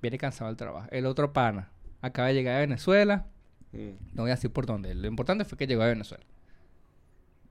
[0.00, 0.86] Viene cansado del trabajo.
[0.92, 1.70] El otro pana
[2.02, 3.26] acaba de llegar a Venezuela.
[3.72, 3.90] Mm.
[4.14, 4.94] No voy a decir por dónde.
[4.94, 6.24] Lo importante fue que llegó a Venezuela.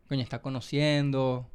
[0.08, 1.50] Coño, está conociendo.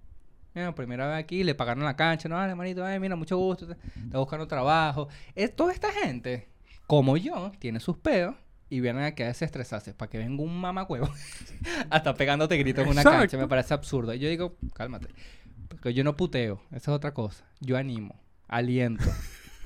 [0.55, 2.29] Mira, primera vez aquí, le pagaron la cancha.
[2.29, 3.66] No, vale, manito, ay, mira, mucho gusto.
[3.70, 5.09] Está buscando trabajo.
[5.35, 6.48] Es, toda esta gente,
[6.87, 8.37] como yo, tiene sus peos
[8.70, 11.09] y vienen aquí a desestresarse para que venga un mamacuevo
[11.90, 13.18] hasta pegándote gritos en una Exacto.
[13.20, 13.37] cancha.
[13.38, 14.14] Me parece absurdo.
[14.14, 15.09] Y yo digo, cálmate.
[15.68, 16.61] Porque yo no puteo.
[16.70, 17.44] Esa es otra cosa.
[17.61, 18.14] Yo animo,
[18.46, 19.05] aliento.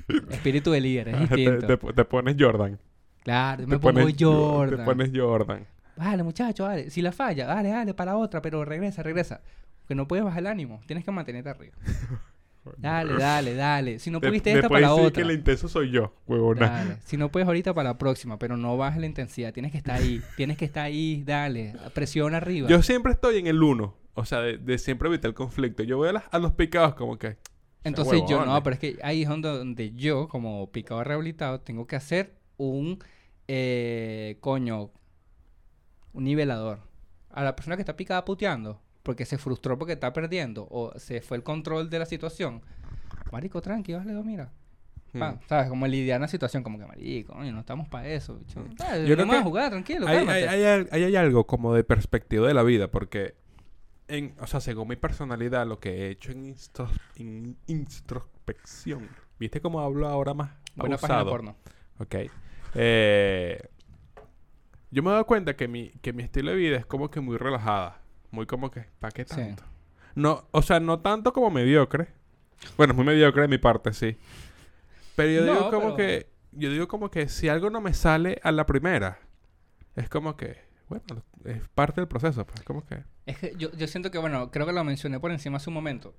[0.31, 1.67] Espíritu de líder, es te, distinto.
[1.67, 2.81] te- te pones Jordan.
[3.25, 4.79] Claro, Te me pongo pones Jordan.
[4.81, 5.67] Te pones Jordan.
[5.97, 6.91] Dale, muchacho, dale.
[6.91, 9.41] Si la falla, dale, dale, para la otra, pero regresa, regresa.
[9.87, 10.81] Que no puedes bajar el ánimo.
[10.87, 11.75] Tienes que mantenerte arriba.
[12.77, 13.99] Dale, dale, dale.
[13.99, 15.11] Si no pudiste esta, para la otra.
[15.11, 16.69] que el intenso soy yo, huevona.
[16.69, 16.97] Dale.
[17.03, 18.39] Si no puedes ahorita, para la próxima.
[18.39, 19.55] Pero no bajes la intensidad.
[19.55, 20.21] Tienes que estar ahí.
[20.37, 21.23] Tienes que estar ahí.
[21.25, 21.75] Dale.
[21.95, 22.69] Presiona arriba.
[22.69, 23.95] Yo siempre estoy en el uno.
[24.13, 25.83] O sea, de, de siempre evitar el conflicto.
[25.83, 27.37] Yo voy a, las- a los picados como que...
[27.85, 31.87] Entonces yo, no, pero es que ahí es donde, donde yo, como picado rehabilitado, tengo
[31.87, 32.99] que hacer un,
[33.49, 34.91] eh, coño,
[36.13, 36.81] un nivelador.
[37.31, 41.21] A la persona que está picada puteando, porque se frustró porque está perdiendo, o se
[41.23, 42.61] fue el control de la situación.
[43.33, 44.53] Marico, tranqui, vale, mira.
[45.19, 45.39] Pa, Mm.
[45.49, 45.69] ¿Sabes?
[45.71, 48.35] Como lidiar en la situación, como que, marico, no estamos para eso.
[48.37, 48.63] bicho.
[48.77, 51.73] Dale, Yo creo venimos a jugar, tranquilo, Hay, hay, hay al- hay- hay algo como
[51.73, 53.35] de perspectiva de la vida, porque,
[54.09, 59.61] en, o sea, según mi personalidad, lo que he hecho en, instro- en introspección, ¿viste
[59.63, 61.57] cómo hablo ahora más Buena página porno.
[61.99, 62.15] Ok.
[62.75, 63.61] Eh,
[64.91, 67.21] yo me he dado cuenta que mi, que mi estilo de vida es como que
[67.21, 68.01] muy relajada.
[68.31, 69.37] Muy como que, ¿para qué Sí.
[69.37, 69.65] tanto?
[70.15, 72.09] No, o sea, no tanto como mediocre.
[72.77, 74.17] Bueno, es muy mediocre de mi parte, sí.
[75.17, 77.95] Pero yo No, digo como pero- que, yo digo como que si algo no me
[77.95, 79.19] sale a la primera,
[79.97, 80.57] es como que,
[80.89, 81.05] bueno,
[81.45, 83.03] es parte del proceso, pues, como que...
[83.27, 85.75] Es que yo, yo siento que, bueno, creo que lo mencioné por encima hace un
[85.75, 86.15] momento.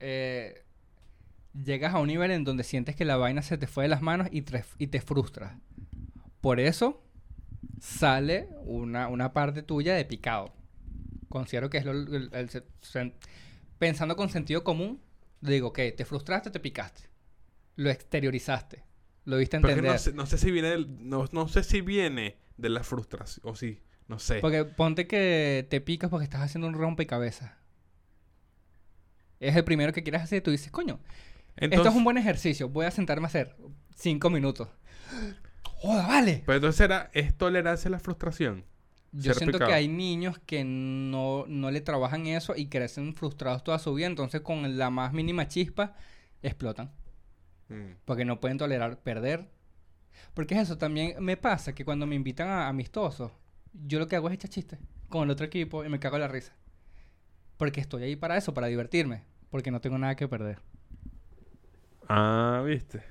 [0.00, 0.64] Eh,
[1.64, 4.02] llegas a un nivel en donde sientes que la vaina se te fue de las
[4.02, 5.54] manos y te, y te frustras.
[6.40, 7.02] Por eso
[7.80, 10.52] sale una, una parte tuya de picado.
[11.28, 13.12] Considero que es lo, el- el
[13.78, 15.00] pensando con sentido común,
[15.40, 17.02] digo que te frustraste, te picaste.
[17.76, 18.84] Lo exteriorizaste.
[19.24, 19.82] Lo que entender.
[19.82, 23.46] no, sé, no sé si viene del- no, no sé si viene de la frustración,
[23.48, 24.38] o sí, no sé.
[24.40, 27.52] Porque ponte que te picas porque estás haciendo un rompecabezas.
[29.40, 31.00] Es el primero que quieres hacer y tú dices, coño,
[31.56, 33.56] esto es un buen ejercicio, voy a sentarme a hacer
[33.94, 34.68] cinco minutos.
[35.62, 36.42] ¡Joda, vale!
[36.46, 38.64] Pero entonces era, es tolerancia a la frustración.
[39.12, 39.70] Yo siento picado.
[39.70, 44.06] que hay niños que no, no le trabajan eso y crecen frustrados toda su vida,
[44.06, 45.94] entonces con la más mínima chispa
[46.42, 46.90] explotan.
[47.68, 47.92] Mm.
[48.04, 49.48] Porque no pueden tolerar perder.
[50.34, 53.32] Porque es eso, también me pasa que cuando me invitan a amistosos,
[53.72, 56.22] yo lo que hago es echar chistes con el otro equipo y me cago en
[56.22, 56.52] la risa.
[57.56, 59.22] Porque estoy ahí para eso, para divertirme.
[59.50, 60.58] Porque no tengo nada que perder.
[62.08, 63.02] Ah, viste.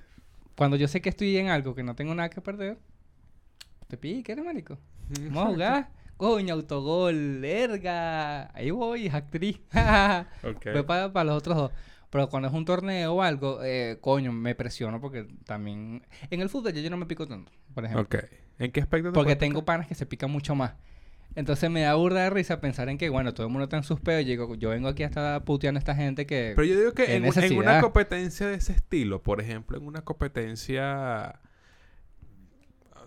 [0.56, 2.78] Cuando yo sé que estoy en algo que no tengo nada que perder,
[3.88, 4.78] te pique, ¿eres marico?
[5.30, 5.90] Vamos a jugar.
[6.18, 8.56] Coño, autogol, verga.
[8.56, 9.60] Ahí voy, actriz.
[10.44, 10.68] Ok.
[10.74, 11.72] Voy para, los otros dos.
[12.10, 16.06] Pero cuando es un torneo o algo, eh, coño, me presiono porque también...
[16.30, 18.04] En el fútbol yo, yo no me pico tanto, por ejemplo.
[18.04, 18.26] Ok.
[18.60, 19.66] ¿En qué aspecto te Porque tengo picar?
[19.66, 20.76] panas que se pican mucho más.
[21.36, 23.84] Entonces me da burda de risa pensar en que, bueno, todo el mundo está en
[23.84, 24.22] sus peos.
[24.22, 26.54] Y digo, yo vengo aquí a estar puteando a esta gente que...
[26.56, 29.86] Pero yo digo que en, un- en una competencia de ese estilo, por ejemplo, en
[29.86, 31.40] una competencia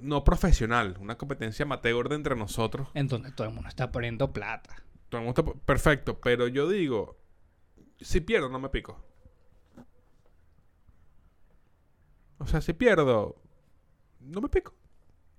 [0.00, 4.32] no profesional, una competencia amateur de entre nosotros, En donde todo el mundo está poniendo
[4.32, 4.82] plata.
[5.08, 7.18] todo el mundo está perfecto, pero yo digo,
[8.00, 9.02] si pierdo no me pico.
[12.38, 13.42] O sea, si pierdo,
[14.20, 14.74] no me pico.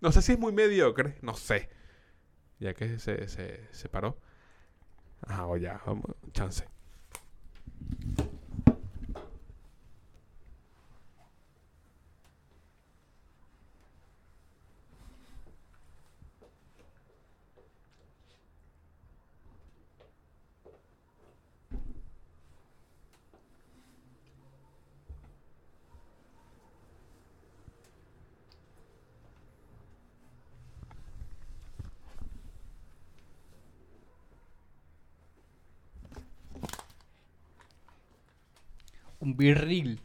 [0.02, 1.70] No sé si es muy mediocre, no sé.
[2.60, 4.18] Ya que se, se, se paró.
[5.22, 6.66] Ajá, o ya, vamos, chance.
[39.20, 40.02] Un birril.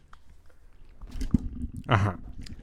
[1.87, 2.17] Ajá.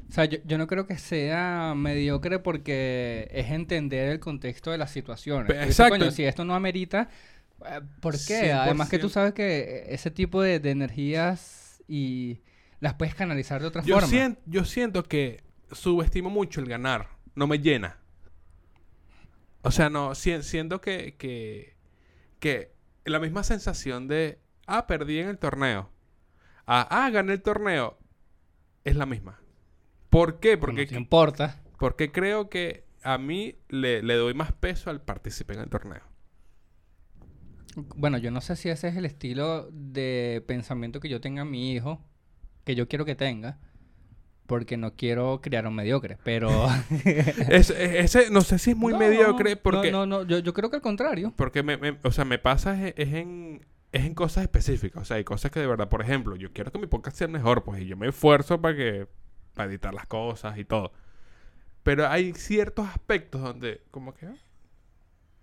[0.08, 4.78] O sea, yo, yo no creo que sea mediocre porque es entender el contexto de
[4.78, 5.50] las situaciones.
[5.50, 5.98] Exacto.
[5.98, 7.08] "Coño, si esto no amerita,
[7.66, 8.52] eh, ¿por qué?
[8.52, 9.10] Además que tú 100%.
[9.12, 12.40] sabes que ese tipo de, de energías y
[12.80, 14.08] las puedes canalizar de otra Yo, forma.
[14.08, 17.08] sien- yo siento que subestimo mucho el ganar.
[17.34, 17.96] No me llena.
[19.62, 21.74] O sea, no, si- siento que, que,
[22.38, 22.72] que
[23.06, 25.88] la misma sensación de, ah, perdí en el torneo.
[26.66, 27.98] Ah, ah, gané el torneo.
[28.84, 29.40] Es la misma.
[30.10, 30.58] ¿Por qué?
[30.58, 31.60] Porque, no importa.
[31.78, 36.02] porque creo que a mí le, le doy más peso al participar en el torneo.
[37.96, 41.46] Bueno, yo no sé si ese es el estilo de pensamiento que yo tenga a
[41.46, 42.04] mi hijo,
[42.64, 43.58] que yo quiero que tenga,
[44.46, 46.50] porque no quiero criar a un mediocre, pero...
[47.48, 49.90] Es- es- ese, no sé si es muy No, mediocre porque...
[49.90, 51.32] No, no, no, yo, yo creo que al contrario.
[51.36, 55.02] Porque, me, me- o sea, me pasa es, es en, es en cosas específicas.
[55.02, 57.28] O sea, hay cosas que de verdad, por ejemplo, yo quiero que mi podcast sea
[57.28, 59.06] mejor, pues, y yo me esfuerzo para que,
[59.54, 60.92] para editar las cosas y todo.
[61.82, 64.34] Pero hay ciertos aspectos donde, como que, ah,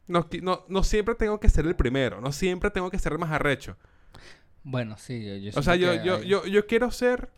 [0.07, 3.19] no, no, no siempre tengo que ser el primero, no siempre tengo que ser el
[3.19, 3.77] más arrecho.
[4.63, 7.29] Bueno, sí, yo, yo O sea, yo, yo, hay- yo, yo quiero ser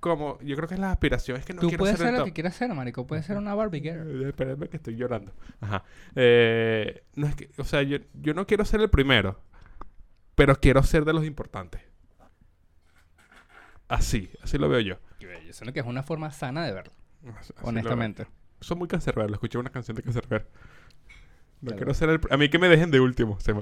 [0.00, 2.24] como, yo creo que es la aspiración, es que no Tú quiero puedes ser lo
[2.24, 3.06] que quieras ser, marico.
[3.06, 4.22] Puedes ser una Barbie girl.
[4.28, 5.32] Espérenme que estoy llorando.
[5.60, 5.82] Ajá.
[6.14, 9.40] Eh, no es que, o sea, yo, yo no quiero ser el primero,
[10.38, 11.82] pero quiero ser de los importantes.
[13.88, 14.96] Así, así lo veo yo.
[15.20, 16.92] Yo siento que es una forma sana de verlo,
[17.38, 18.24] Así- lo honestamente.
[18.24, 18.32] veo.
[18.60, 20.46] Soy muy cancerbero, escuché una canción de cancerbero.
[21.60, 22.20] No quiero ser el...
[22.30, 23.38] A mí que me dejen de último.
[23.40, 23.52] se.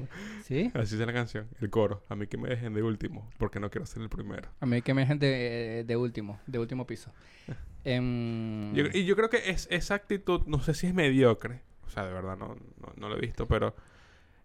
[0.45, 0.71] ¿Sí?
[0.75, 2.05] Así es la canción, el coro.
[2.11, 4.51] A mí que me dejen de último, porque no quiero ser el primero.
[4.61, 7.13] A mí que me dejen de, de último, de último piso.
[7.85, 11.89] Em, Yo- y yo creo que es, esa actitud, no sé si es mediocre, o
[11.89, 13.77] sea, de verdad no, no, no lo he visto, pero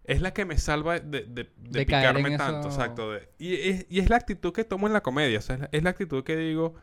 [0.04, 2.68] es la que me salva de, de, de picarme tanto, eso.
[2.68, 3.14] exacto.
[3.38, 5.68] y, es, y es la actitud que tomo en la comedia, o sea, es la,
[5.72, 6.74] es la actitud que digo,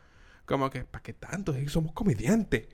[0.46, 1.54] como que, ¿para qué tanto?
[1.68, 2.68] Somos comediantes.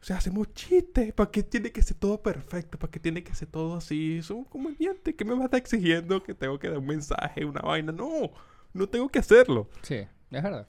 [0.00, 2.76] O sea, hacemos chistes, ¿para qué tiene que ser todo perfecto?
[2.76, 4.20] ¿Para qué tiene que ser todo así?
[4.22, 7.60] Somos comediantes, ¿qué me va a estar exigiendo que tengo que dar un mensaje, una
[7.60, 7.92] vaina?
[7.92, 8.32] No,
[8.72, 9.70] no tengo que hacerlo.
[9.82, 10.66] Sí, es verdad.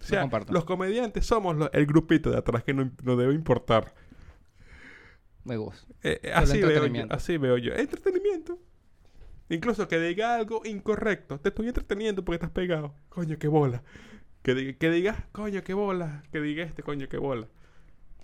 [0.00, 0.52] O sea, comparto.
[0.52, 3.94] los comediantes somos el grupito de atrás que no, no debe importar.
[5.44, 5.86] Me gusta.
[6.02, 7.72] Eh, eh, así, veo yo, así veo yo.
[7.74, 8.58] Entretenimiento.
[9.48, 11.38] Incluso que diga algo incorrecto.
[11.40, 12.94] Te estoy entreteniendo porque estás pegado.
[13.08, 13.82] Coño, qué bola.
[14.42, 16.22] Que, diga- que digas, coño, qué bola.
[16.32, 17.48] Que diga este, coño, qué bola.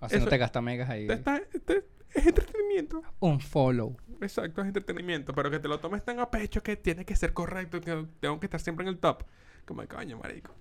[0.00, 1.06] Así no te gasta megas ahí.
[1.06, 3.02] Te está- te- es entretenimiento.
[3.20, 3.96] Un follow.
[4.20, 5.34] Exacto, es entretenimiento.
[5.34, 7.80] Pero que te lo tomes tan a pecho que tiene que ser correcto.
[7.80, 9.24] Que tengo que estar siempre en el top.
[9.66, 10.54] Como, coño, marico.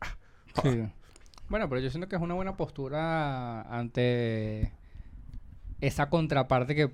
[0.00, 0.16] Ah.
[0.62, 0.88] Sí.
[1.48, 4.72] Bueno, pero yo siento que es una buena postura ante
[5.82, 6.90] esa contraparte que,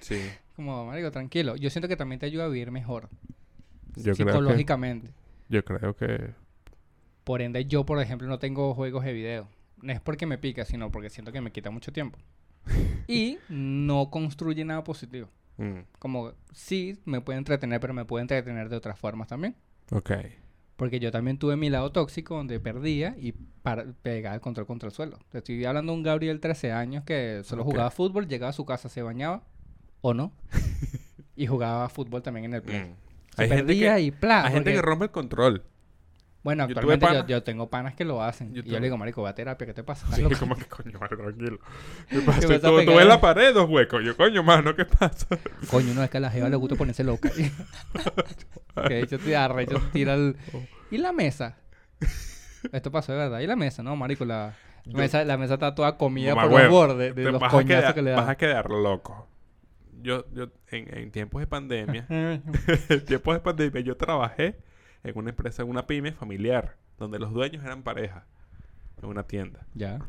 [0.00, 0.18] Sí.
[0.56, 1.56] como, marico, tranquilo.
[1.56, 3.10] Yo siento que también te ayuda a vivir mejor.
[3.96, 5.10] Yo creo que, psicológicamente.
[5.48, 6.30] yo creo que
[7.24, 9.48] Por ende, yo, por ejemplo, no tengo juegos de video.
[9.82, 12.18] No es porque me pica, sino porque siento que me quita mucho tiempo.
[13.08, 15.28] y no construye nada positivo.
[15.58, 19.54] mm, Como, sí, me puede entretener, pero me puede entretener de otras formas también.
[19.90, 20.10] ok.
[20.76, 23.32] Porque yo también tuve mi lado tóxico donde perdía y
[23.62, 25.18] para- pegaba el control contra el suelo.
[25.30, 28.64] Te estoy hablando de un Gabriel 13 años que solo jugaba fútbol, llegaba a su
[28.64, 29.44] casa, se bañaba
[30.00, 30.32] o no.
[31.36, 32.80] y jugaba fútbol también en el play.
[32.80, 32.94] Mm.
[33.36, 34.46] Se Hay gente perdía que- y plá.
[34.46, 35.62] Hay gente que rompe el control.
[36.44, 38.52] Bueno, actualmente yo, tengo panas que lo hacen.
[38.54, 40.04] Y yo le digo, marico, va a terapia, ¿qué te pasa?
[40.04, 41.58] ¿Estás Sí, loco?" como que coño, vale, tranquilo.
[42.10, 42.60] ¿Qué pasa?
[42.60, 44.04] Tú, ves la pared dos huecos.
[44.04, 45.26] Yo, coño, mano, ¿qué pasa?
[45.70, 47.30] Coño, no, es que a la jeva le gusta ponerse loca.
[47.30, 50.36] que de hecho te arrecho, tira el...
[50.90, 51.56] ¿Y la mesa?
[52.72, 53.40] Esto pasó de verdad.
[53.40, 53.82] ¿Y la mesa?
[53.82, 54.54] No, marico, la...
[54.86, 57.80] Yo- Mesa, la mesa está toda comida Mamá por los bordes de los vas, coñazos
[57.80, 58.32] quedar, que le vas da.
[58.32, 59.26] a quedar loco.
[60.02, 62.42] Yo, yo en, en tiempos de pandemia, en
[63.06, 64.58] tiempos de pandemia, yo trabajé
[65.04, 68.26] en una empresa, en una pyme familiar, donde los dueños eran pareja,
[69.00, 69.66] en una tienda.
[69.74, 70.00] ya.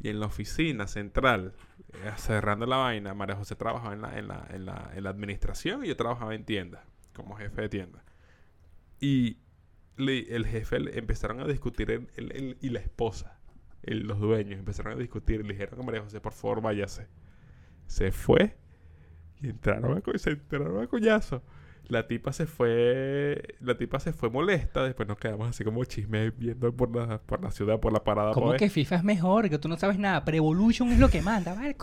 [0.00, 1.54] Y en la oficina central,
[1.94, 5.08] eh, cerrando la vaina, María José trabajaba en la, en, la, en, la, en la
[5.10, 8.04] administración y yo trabajaba en tienda, como jefe de tienda.
[9.00, 9.38] Y
[9.96, 13.38] le- el jefe le- empezaron a discutir, él, él- él y la esposa,
[13.82, 17.08] el- los dueños, empezaron a discutir y le dijeron a María José, por favor, váyase.
[17.86, 18.56] Se fue
[19.40, 21.42] y entraron a, co- se entraron a coñazo.
[21.88, 26.30] La tipa se fue, la tipa se fue molesta, después nos quedamos así como chisme
[26.30, 28.32] viendo por la, por la ciudad, por la parada.
[28.32, 28.58] ¿Cómo por ahí.
[28.58, 29.50] que FIFA es mejor?
[29.50, 30.24] Que tú no sabes nada.
[30.24, 31.54] Prevolution es lo que manda.
[31.54, 31.76] Vale.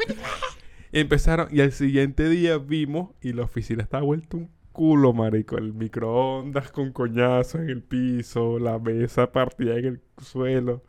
[0.91, 5.57] Y empezaron, y al siguiente día vimos, y la oficina estaba vuelta un culo, marico.
[5.57, 10.83] El microondas con coñazo en el piso, la mesa partida en el suelo.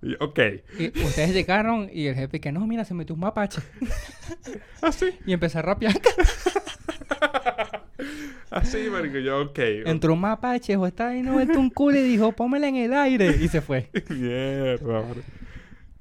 [0.00, 0.38] Y, ok,
[0.78, 3.60] Y ustedes llegaron y el jefe que no, mira, se metió un mapache.
[4.82, 5.94] así, Y empecé a rapear.
[8.50, 9.58] Así, marico, yo, ok.
[9.86, 12.94] Entró un mapache, o está ahí, no vuelto un culo y dijo, pómela en el
[12.94, 13.36] aire.
[13.40, 13.90] Y se fue.
[14.10, 15.26] Mierda, marico.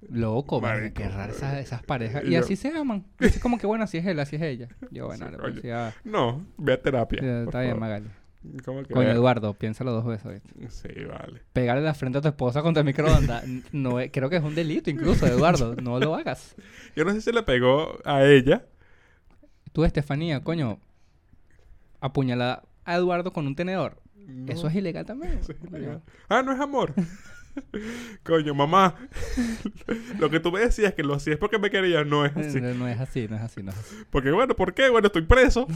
[0.09, 2.23] Loco, marico, qué raro esas, esas parejas.
[2.23, 3.03] Y Y yo- así se aman.
[3.19, 4.69] Así como que, bueno, así es él, así es ella.
[4.91, 5.53] Yo, bueno, Sí, coño.
[5.55, 7.19] decía, No, ve a terapia.
[7.19, 7.79] "Sí, por está bien.
[7.79, 8.07] Magali.
[8.63, 9.11] ¿Cómo que ve?
[9.11, 10.41] Eduardo, piénsalo dos veces.
[10.55, 10.69] ¿viste?
[10.69, 11.41] Sí, vale.
[11.51, 13.43] Pegarle la frente a tu esposa contra el microondas,
[13.73, 15.75] no es- creo que es un delito incluso, Eduardo.
[15.75, 16.55] No lo hagas.
[16.95, 18.63] Yo no sé si le pegó a ella.
[19.73, 20.79] Tú, Estefanía, coño,
[22.01, 24.01] apuñalada a Eduardo con un tenedor.
[24.15, 24.51] No.
[24.51, 25.39] Eso es ilegal también.
[25.45, 25.77] Sí, coño.
[25.77, 26.01] legal.
[26.29, 26.93] Ah, no es amor.
[28.23, 28.93] Coño, mamá.
[30.19, 32.61] lo que tú me decías que lo hacías porque me querías, no es así.
[32.61, 33.95] No, no es así, no es así, no es así.
[34.11, 34.89] Porque bueno, ¿por qué?
[34.89, 35.67] Bueno, estoy preso.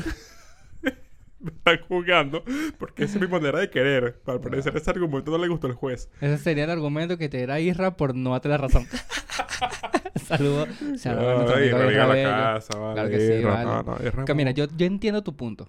[1.39, 2.43] me están jugando.
[2.77, 4.21] Porque esa es mi manera de querer.
[4.27, 6.07] Al parecer ese argumento no le gustó al juez.
[6.21, 8.85] Ese sería el argumento que te diera Isra por no darte la razón.
[10.23, 10.69] Saludos.
[10.97, 12.93] Saludos Isra a la casa, vale.
[12.93, 13.65] Claro que sí, Irra, vale.
[13.65, 15.67] no, no, Irra Que es mira, muy- yo, yo entiendo tu punto.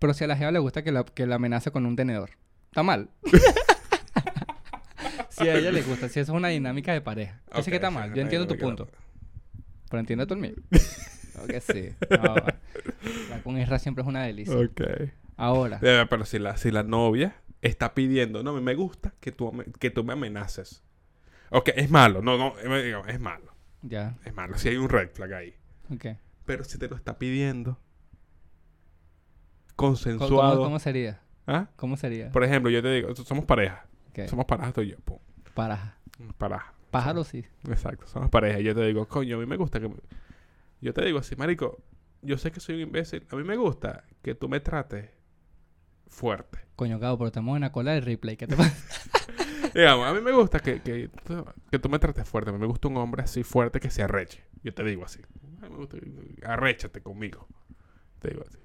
[0.00, 2.30] Pero si a la jeva le gusta que la, que la amenace con un tenedor,
[2.68, 3.10] está mal.
[5.28, 7.40] si a ella le gusta, si eso es una dinámica de pareja.
[7.54, 8.88] Yo sé que está mal, yo entiendo tu punto.
[9.90, 10.54] Pero entiende tú el mío.
[11.46, 11.90] Que sí.
[12.10, 12.34] No.
[13.28, 14.56] La con Isra siempre es una delicia.
[14.56, 14.80] Ok.
[15.36, 19.90] Ahora, pero si la, si la novia está pidiendo, no, me gusta que tú, que
[19.90, 20.82] tú me amenaces.
[21.50, 22.22] Ok, es malo.
[22.22, 23.52] No, no, es malo.
[23.82, 24.56] ya, Es malo.
[24.56, 25.54] Si hay un red flag ahí.
[25.92, 26.16] ok.
[26.46, 27.89] Pero si te lo está pidiendo, ¿Cómo,
[29.88, 30.52] consensuado.
[30.56, 31.20] cómo, cómo sería?
[31.46, 31.68] ¿Ah?
[31.76, 32.30] ¿Cómo sería?
[32.30, 33.86] Por ejemplo, yo te digo, somos pareja.
[34.28, 34.96] Somos pareja tú y yo.
[35.04, 35.18] Pum.
[35.54, 35.96] Para.
[36.38, 36.72] Pareja.
[36.90, 37.44] Pájaro sí.
[37.68, 38.58] Exacto, somos pareja.
[38.60, 39.88] Yo te digo, coño, a mí me gusta que...
[39.88, 39.94] me-
[40.80, 41.78] Yo te digo así, marico,
[42.22, 43.26] yo sé que soy un imbécil.
[43.30, 45.08] A mí me gusta que tú me trates
[46.08, 46.58] fuerte.
[46.76, 48.36] Coño, cabo, pero estamos en la cola del replay.
[48.36, 48.74] ¿Qué te pasa?
[49.74, 52.50] Digamos, a mí me gusta que, que, tú- que tú me trates fuerte.
[52.50, 54.44] A mí me gusta un hombre así fuerte que se arreche.
[54.64, 55.20] Yo te digo así.
[55.62, 55.96] A mí me gusta,
[56.44, 57.46] arréchate conmigo.
[58.18, 58.58] Te digo así.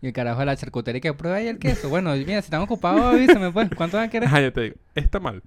[0.00, 1.88] Y el carajo de la charcutería que prueba ahí el queso.
[1.88, 3.68] Bueno, mira, si están ocupados, avísame pues.
[3.76, 4.28] ¿Cuánto van a querer?
[4.28, 5.42] Ajá, yo te digo, está mal.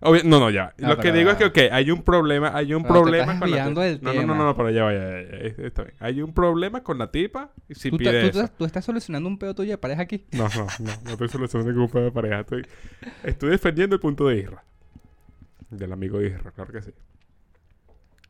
[0.00, 0.74] Obvio- no, no, ya.
[0.82, 3.50] Ah, Lo que digo es que, ok, hay un problema, hay un Pero problema con
[3.50, 3.80] la tipa.
[3.84, 5.94] del No, no, no, no, pero ya vaya, ya, ya, ya, está bien.
[6.00, 8.48] Hay un problema con la tipa si ¿Tú, pide te- tú, eso.
[8.58, 10.26] tú estás solucionando un pedo tuyo de pareja aquí?
[10.32, 12.40] No, no, no, no estoy solucionando ningún problema de pareja.
[12.40, 12.66] Estoy,
[13.24, 14.62] estoy defendiendo el punto de Isra.
[15.70, 16.90] Del amigo Isra, claro que sí.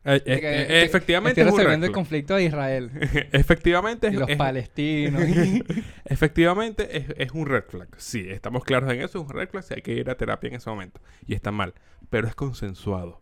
[0.09, 2.91] Eh, eh, eh, efectivamente es un el conflicto de Israel
[3.33, 5.21] Efectivamente y los es- palestinos.
[6.05, 7.89] efectivamente es, es un red flag.
[7.99, 9.65] Sí, estamos claros en eso, es un red flag.
[9.65, 11.01] Si hay que ir a terapia en ese momento.
[11.27, 11.75] Y está mal.
[12.09, 13.21] Pero es consensuado.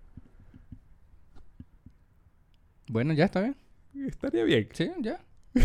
[2.88, 3.56] bueno, ya está bien.
[4.06, 4.68] Estaría bien.
[4.72, 5.20] Sí, ya.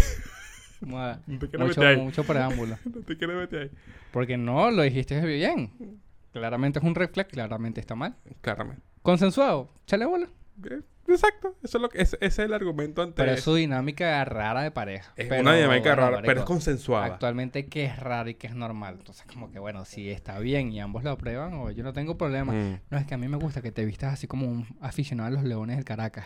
[0.81, 1.97] No te mucho, meter ahí.
[1.97, 2.77] mucho preámbulo.
[2.85, 3.71] No te quiero meter ahí.
[4.13, 5.99] Porque no, lo dijiste bien.
[6.31, 8.15] Claramente es un red flag, claramente está mal.
[8.39, 8.81] Claramente.
[9.01, 10.29] Consensuado, chale bola.
[10.69, 10.79] Eh,
[11.13, 11.55] Exacto.
[11.63, 14.61] Eso es lo que, ese, ese es el argumento ante Pero es su dinámica rara
[14.61, 15.11] de pareja.
[15.15, 17.05] Es Pero, una dinámica bueno, rara, marico, pero es consensuada.
[17.05, 18.95] Actualmente que es raro y que es normal.
[18.99, 22.17] Entonces, como que bueno, si está bien y ambos lo aprueban, o yo no tengo
[22.17, 22.53] problema.
[22.53, 22.81] Mm.
[22.89, 25.31] No, es que a mí me gusta que te vistas así como un aficionado a
[25.31, 26.25] los leones del Caracas.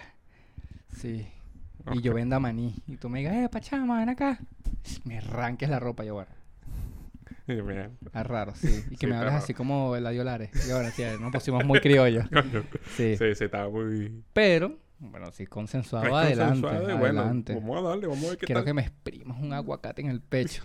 [0.97, 1.27] Sí.
[1.91, 2.75] Y yo venda maní.
[2.87, 4.39] Y tú me digas, eh, Pachama, ven acá.
[5.03, 6.03] Me arranques la ropa.
[6.03, 6.42] Yo, bueno.
[7.47, 8.83] es raro, sí.
[8.89, 9.31] Y que Sí, me raro.
[9.37, 10.51] así como el Adiolares.
[10.67, 12.25] Yo, bueno, sí, nos pusimos muy criollos.
[12.95, 13.15] Sí.
[13.17, 14.23] Sí, sí, estaba muy...
[14.33, 16.61] Pero, bueno, sí, consensuado, adelante.
[16.61, 17.53] consensuado y bueno, adelante.
[17.55, 18.65] vamos a darle, vamos a ver qué Quiero tal.
[18.65, 20.63] que me exprimas un aguacate en el pecho.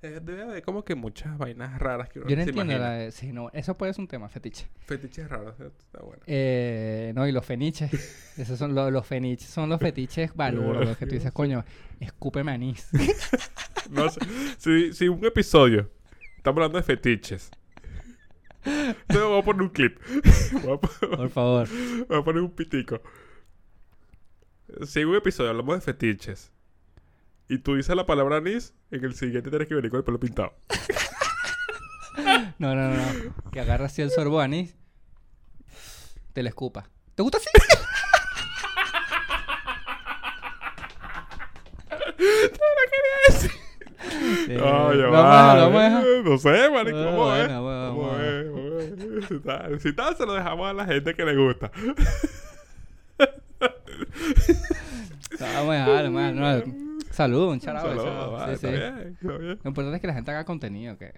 [0.00, 2.88] Eh, debe haber como que muchas vainas raras que uno Yo no se entiendo imagina.
[2.90, 3.10] la de...
[3.10, 4.68] Sí, no, eso puede ser un tema, fetiche.
[4.86, 6.22] Fetiches raros, eh, está bueno.
[6.26, 7.90] Eh, no, y los feniches.
[8.38, 11.64] Esos son los, los feniches, son los fetiches balurdos que tú dices, coño,
[12.00, 12.88] escúpeme anís.
[13.90, 14.20] No sé,
[14.58, 15.90] si, si un episodio
[16.36, 17.50] estamos hablando de fetiches.
[18.62, 19.98] Entonces voy a poner un clip.
[20.62, 21.68] Voy a, po- Por favor.
[22.06, 23.00] voy a poner un pitico.
[24.86, 26.52] Si en un episodio hablamos de fetiches
[27.48, 30.20] y tú dices la palabra anís, en el siguiente tienes que venir con el pelo
[30.20, 30.54] pintado.
[32.58, 32.96] No, no, no.
[32.96, 33.50] no.
[33.52, 34.74] Que agarra así el sorbo de anís,
[36.32, 36.90] te lo escupa.
[37.14, 37.48] ¿Te gusta así?
[44.46, 44.54] Sí.
[44.54, 45.54] Lo ya vamos va.
[45.54, 46.04] lo vamos a dejar.
[46.24, 46.98] No sé, marico.
[46.98, 47.48] A ver.
[47.48, 48.44] bueno, bueno, ver.
[48.50, 49.24] vamos a ver.
[49.28, 51.70] Si tal, si tal, se lo dejamos a la gente que le gusta.
[55.38, 56.32] No, vamos a dejarlo.
[56.32, 56.87] No,
[57.18, 57.60] Un.
[57.60, 58.72] Saludos, Sí, sí.
[58.72, 59.58] bien, está bien.
[59.62, 61.12] Lo importante es que la gente haga contenido, que,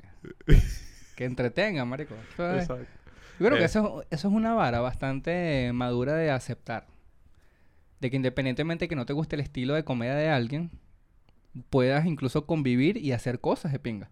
[1.17, 2.15] que entretenga, marico.
[2.39, 2.79] Exacto.
[3.39, 3.67] Yo creo que Eh.
[3.67, 6.87] eso, eso es una vara bastante madura de aceptar.
[8.01, 10.71] De que independientemente de que no te guste el estilo de comedia de alguien,
[11.69, 14.11] puedas incluso convivir y hacer cosas de pinga.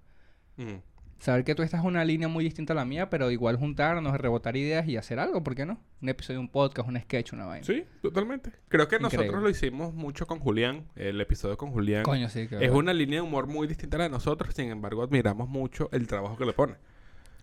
[0.57, 0.77] Mm.
[1.19, 4.17] Saber que tú estás en una línea muy distinta a la mía, pero igual juntarnos,
[4.19, 5.81] rebotar ideas y hacer algo, ¿por qué no?
[6.01, 7.65] Un episodio, un podcast, un sketch, una vaina.
[7.67, 8.53] Sí, totalmente.
[8.69, 10.87] Creo que nosotros lo hicimos mucho con Julián.
[10.95, 12.05] El episodio con Julián.
[12.05, 14.55] Coño, sí, que Es una línea de humor muy distinta a la de nosotros.
[14.55, 16.75] Sin embargo, admiramos mucho el trabajo que le pone.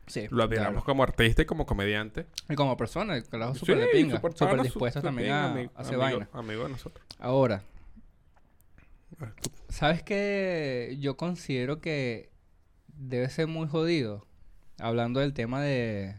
[0.08, 0.86] Sí, Lo admiramos claro.
[0.86, 2.28] como artista y como comediante.
[2.48, 4.22] Y como persona, el carajo súper Sí, de pinga.
[4.36, 6.30] súper dispuesto también a, hacer amigo- vaina.
[6.32, 7.06] Amigo de nosotros.
[7.20, 7.62] Ahora,
[9.20, 9.32] Ah,
[9.70, 10.96] ¿sabes qué?
[11.00, 12.30] Yo considero que
[12.98, 14.26] debe ser muy jodido.
[14.80, 16.16] Hablando del tema de...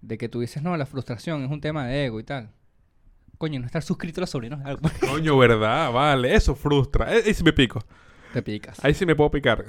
[0.00, 2.50] De que tú dices, no, la frustración es un tema de ego y tal.
[3.38, 4.76] Coño, no estar suscrito a los sobrinos de.
[5.08, 5.92] Coño, ¿verdad?
[5.92, 7.14] Vale, eso frustra.
[7.14, 7.80] Eh, Ahí sí me pico.
[8.32, 8.84] Te picas.
[8.84, 9.64] Ahí sí me puedo picar.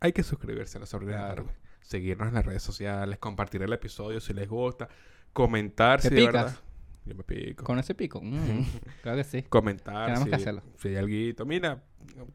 [0.00, 1.46] Hay, que suscribirse a la sobrina de Claro.
[1.82, 4.88] Seguirnos en las redes sociales, compartir el episodio si les gusta,
[5.32, 6.44] comentar ¿Te si de picas?
[6.44, 6.60] verdad.
[7.06, 7.64] Yo me pico.
[7.64, 8.20] Con ese pico.
[8.22, 8.64] Mm,
[9.02, 9.42] claro que sí.
[9.42, 10.62] Comentar Tenemos si, que hacerlo.
[10.78, 11.46] si hay algo.
[11.46, 11.82] Mira,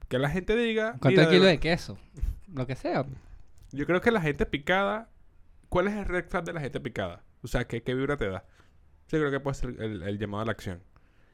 [0.07, 0.95] que la gente diga.
[0.99, 1.97] ¿Cuánto kilo de- queso?
[2.53, 3.05] Lo que sea.
[3.71, 5.09] Yo creo que la gente picada.
[5.69, 7.23] ¿Cuál es el red flag de la gente picada?
[7.43, 8.45] O sea, ¿qué, qué vibra te da?
[9.07, 10.81] Yo creo que puede ser el, el llamado a la acción.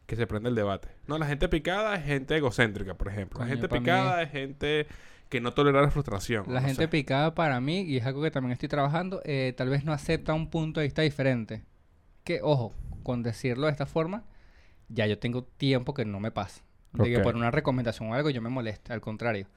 [0.06, 0.90] Que se prende el debate.
[1.08, 3.38] No, la gente picada es gente egocéntrica, por ejemplo.
[3.40, 4.88] Coño, la gente picada es gente
[5.30, 6.46] que no tolera la frustración.
[6.48, 9.84] La gente picada para mí, y es algo que también estoy trabajando, eh, tal vez
[9.84, 11.64] no acepta un punto de vista diferente.
[12.28, 12.74] Que, ojo,
[13.04, 14.26] con decirlo de esta forma,
[14.90, 16.62] ya yo tengo tiempo que no me pasa.
[16.94, 17.24] De que Ok.
[17.24, 19.48] por una recomendación o algo yo me moleste, al contrario.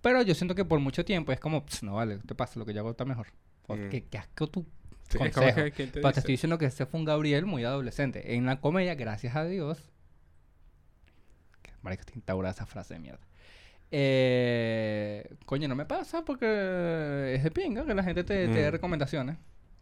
[0.00, 2.64] Pero yo siento que por mucho tiempo es como, "Pss, no vale, te pasa, lo
[2.66, 3.26] que yo hago está mejor.
[3.66, 3.88] O, Mm.
[3.90, 4.64] ¿Qué, qué asco tú?
[5.08, 5.64] Sí, consejo.
[5.64, 8.34] que- ¿quién te Pero te estoy diciendo que ese fue un Gabriel muy adolescente.
[8.36, 9.90] En la comedia, gracias a Dios.
[11.82, 13.20] Marica, estoy instaurada esa frase de mierda.
[13.90, 18.68] Eh, coño, no me pasa porque es de pinga que la gente te, te dé
[18.68, 18.72] Mm.
[18.72, 19.36] recomendaciones.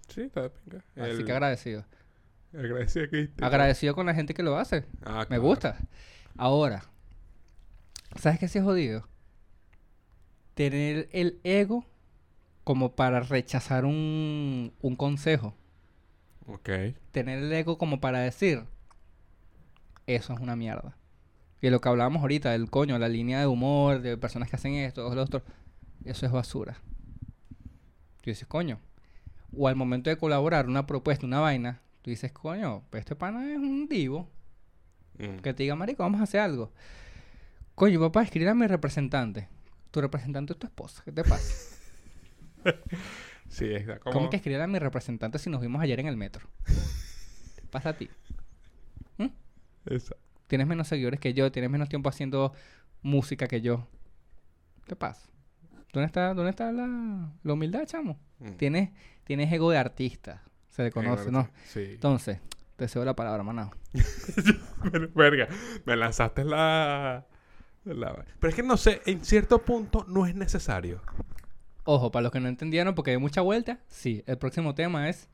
[0.09, 0.84] Sí, está de pinga.
[0.97, 1.84] Así El- que agradecido.
[2.55, 4.84] Agradecido te- Agradecido con la gente que lo hace.
[5.05, 5.42] Ah, Me claro.
[5.42, 5.76] gusta.
[6.36, 6.84] Ahora,
[8.16, 9.07] ¿sabes qué sí es jodido?
[10.55, 11.84] Tener el ego
[12.64, 15.55] como para rechazar un, un consejo.
[16.46, 16.68] Ok.
[17.12, 18.64] tener el ego como para decir,
[20.07, 20.96] eso es una mierda.
[21.61, 24.74] Y lo que hablábamos ahorita, del coño, la línea de humor, de personas que hacen
[24.74, 25.42] esto, lo otro,
[26.05, 26.76] eso es basura.
[28.20, 28.78] Tú dices, coño.
[29.57, 33.50] O al momento de colaborar una propuesta, una vaina, tú dices, coño, pues este pana
[33.50, 34.28] es un divo.
[35.18, 35.36] Mm.
[35.38, 36.72] Que te diga, marico, vamos a hacer algo.
[37.74, 39.48] Coño, papá, escribe a mi representante.
[39.90, 41.03] Tu representante es tu esposa.
[41.05, 41.68] ¿Qué te pasa?
[43.48, 44.14] Sí, está como...
[44.14, 46.48] ¿Cómo que escribir a mi representante si nos vimos ayer en el metro?
[46.64, 48.09] ¿Qué pasa a ti?
[49.84, 52.53] Esa- Tienes menos seguidores que yo, tienes menos tiempo haciendo
[53.03, 53.86] música que yo.
[54.86, 55.28] ¿Qué pasa?
[55.92, 58.18] ¿Dónde está, dónde está la, la humildad, chamo?
[58.38, 58.53] Mm.
[58.53, 58.90] Tienes,
[59.24, 60.42] tienes ego de artista.
[60.73, 61.49] Se le conoce, ¿no?
[61.66, 61.93] Sí.
[61.93, 62.39] Entonces,
[62.77, 63.70] te cedo la palabra.
[64.91, 65.47] Pero, verga,
[65.85, 67.25] me lanzaste la,
[67.85, 71.01] la- Pero es que no sé, en cierto punto no es necesario.
[71.85, 75.29] Ojo, para los que no entendieron, porque hay mucha vuelta, sí, el próximo tema es.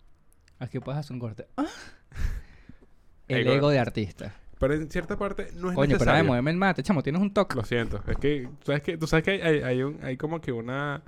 [0.58, 1.46] Aquí puedes hacer un corte.
[1.56, 1.66] ¡Ah!
[3.28, 3.52] El Ego.
[3.52, 4.34] ego de artista.
[4.58, 6.24] Pero en cierta parte no es Coño, pero necesario.
[6.24, 7.54] muéveme el mate, chamo, tienes un toque.
[7.54, 8.96] Lo siento, es que, ¿sabes qué?
[8.98, 11.02] Tú sabes que hay, hay, hay un, hay como que una...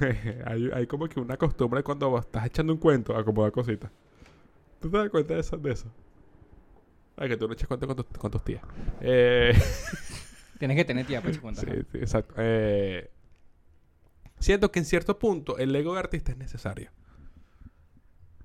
[0.46, 3.90] hay, hay como que una costumbre cuando estás echando un cuento a acomodar cositas.
[4.80, 5.56] ¿Tú te das cuenta de eso?
[5.56, 5.86] De eso?
[7.16, 8.62] Ay, que tú no echas cuenta con, tus- con tus tías.
[9.00, 9.52] Eh...
[10.58, 11.52] Tienes que tener tiempo, chico.
[11.54, 12.34] Sí, sí, exacto.
[12.38, 13.10] Eh,
[14.38, 16.90] siento que en cierto punto el ego de artista es necesario.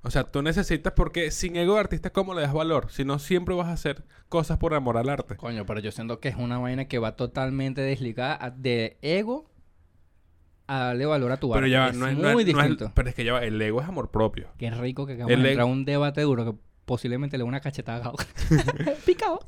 [0.03, 2.91] O sea, tú necesitas porque sin ego de artista, ¿cómo le das valor?
[2.91, 5.37] Si no, siempre vas a hacer cosas por amor al arte.
[5.37, 9.50] Coño, pero yo siento que es una vaina que va totalmente desligada de ego
[10.67, 11.69] a darle valor a tu Pero arte.
[11.69, 12.91] ya va, es no es, muy no es- no es- distinto.
[12.95, 14.47] pero es que ya va, el ego es amor propio.
[14.57, 17.43] Qué rico que acabamos El de ego- entrar a un debate duro que posiblemente le
[17.43, 18.13] una cachetada a.
[19.05, 19.39] Picado.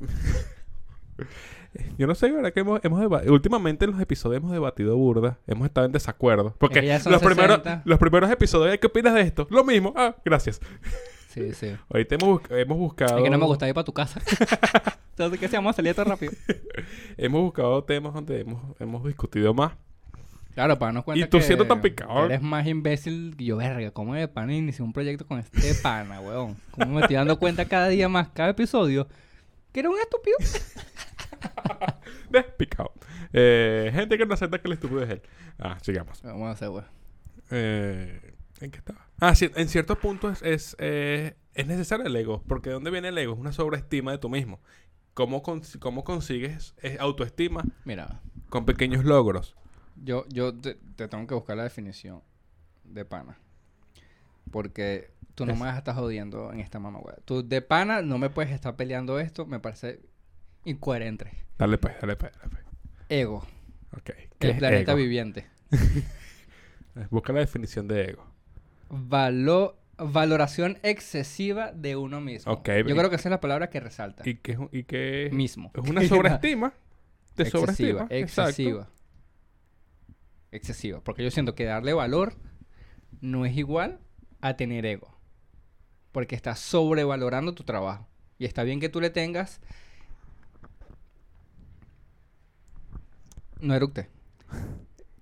[1.98, 2.52] Yo no sé, ¿verdad?
[2.52, 2.80] Que hemos,
[3.28, 6.54] últimamente en los episodios hemos debatido burda, hemos estado en desacuerdo.
[6.58, 7.82] Porque ya los primeros, 60.
[7.84, 9.46] los primeros episodios, ¿qué opinas de esto?
[9.50, 9.92] Lo mismo.
[9.96, 10.60] Ah, gracias.
[11.28, 11.74] Sí, sí.
[11.88, 13.18] Ahorita hemos, hemos buscado.
[13.18, 14.20] Es que no me gusta ir para tu casa.
[15.10, 15.74] Entonces, ¿qué hacemos?
[15.74, 16.32] Salir todo rápido.
[17.16, 19.72] Hemos buscado temas donde hemos, hemos discutido más.
[20.54, 22.26] Claro, para darnos cuenta Y tú que siendo tan picado.
[22.26, 23.90] Eres más imbécil que yo, verga.
[23.90, 26.56] ¿Cómo de pana inicié un proyecto con este pana, weón?
[26.70, 29.08] ¿Cómo me estoy dando cuenta cada día más, cada episodio?
[29.72, 30.36] Que era un estúpido.
[32.30, 32.92] Despicado.
[33.32, 35.22] Eh, gente que no acepta que el estúpido es él.
[35.58, 36.22] Ah, sigamos.
[36.22, 36.84] Vamos a hacer, weón.
[37.50, 39.08] Eh, ¿En qué estaba?
[39.20, 42.42] Ah, sí, en ciertos puntos es, es, eh, es necesario el ego.
[42.46, 43.34] Porque ¿de dónde viene el ego?
[43.34, 44.60] Es una sobreestima de tú mismo.
[45.14, 49.56] ¿Cómo, cons- cómo consigues autoestima Mira, con pequeños logros?
[49.96, 52.22] Yo, yo te, te tengo que buscar la definición
[52.84, 53.38] de pana.
[54.50, 57.18] Porque tú no me vas a estar jodiendo en esta mamá, weón.
[57.24, 59.46] Tú de pana no me puedes estar peleando esto.
[59.46, 60.00] Me parece
[60.64, 61.30] incoherente.
[61.58, 62.64] Dale pues, dale pues, dale pues.
[63.08, 63.38] Ego.
[63.96, 64.10] Ok.
[64.38, 64.98] ¿Qué El es planeta ego?
[65.00, 65.46] viviente.
[67.10, 68.24] Busca la definición de ego.
[68.90, 72.52] Valo- valoración excesiva de uno mismo.
[72.52, 74.22] Ok, Yo creo que esa es la palabra que resalta.
[74.28, 75.32] ¿Y un- y qué es?
[75.32, 75.70] mismo.
[75.74, 76.72] Es una sobreestima.
[77.34, 78.08] Te excesiva, sobreestima.
[78.10, 78.86] Exacto.
[80.56, 81.00] Excesiva.
[81.02, 82.34] Porque yo siento que darle valor
[83.20, 84.00] no es igual
[84.40, 85.14] a tener ego.
[86.12, 88.06] Porque estás sobrevalorando tu trabajo.
[88.38, 89.60] Y está bien que tú le tengas.
[93.60, 94.08] No eructe.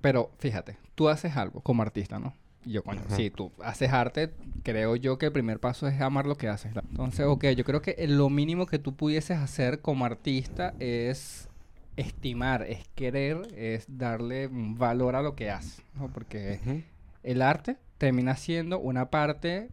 [0.01, 2.35] Pero fíjate, tú haces algo como artista, ¿no?
[2.65, 6.27] Y yo, coño, si tú haces arte, creo yo que el primer paso es amar
[6.27, 6.73] lo que haces.
[6.77, 11.49] Entonces, ok, yo creo que lo mínimo que tú pudieses hacer como artista es
[11.97, 16.09] estimar, es querer, es darle valor a lo que haces, ¿no?
[16.13, 16.85] Porque
[17.23, 19.69] el arte termina siendo una parte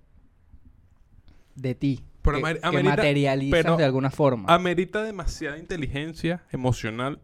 [1.56, 2.04] de ti.
[2.22, 4.54] Pero que, amer- que amerita- materializas pero de alguna forma.
[4.54, 7.20] Amerita demasiada inteligencia emocional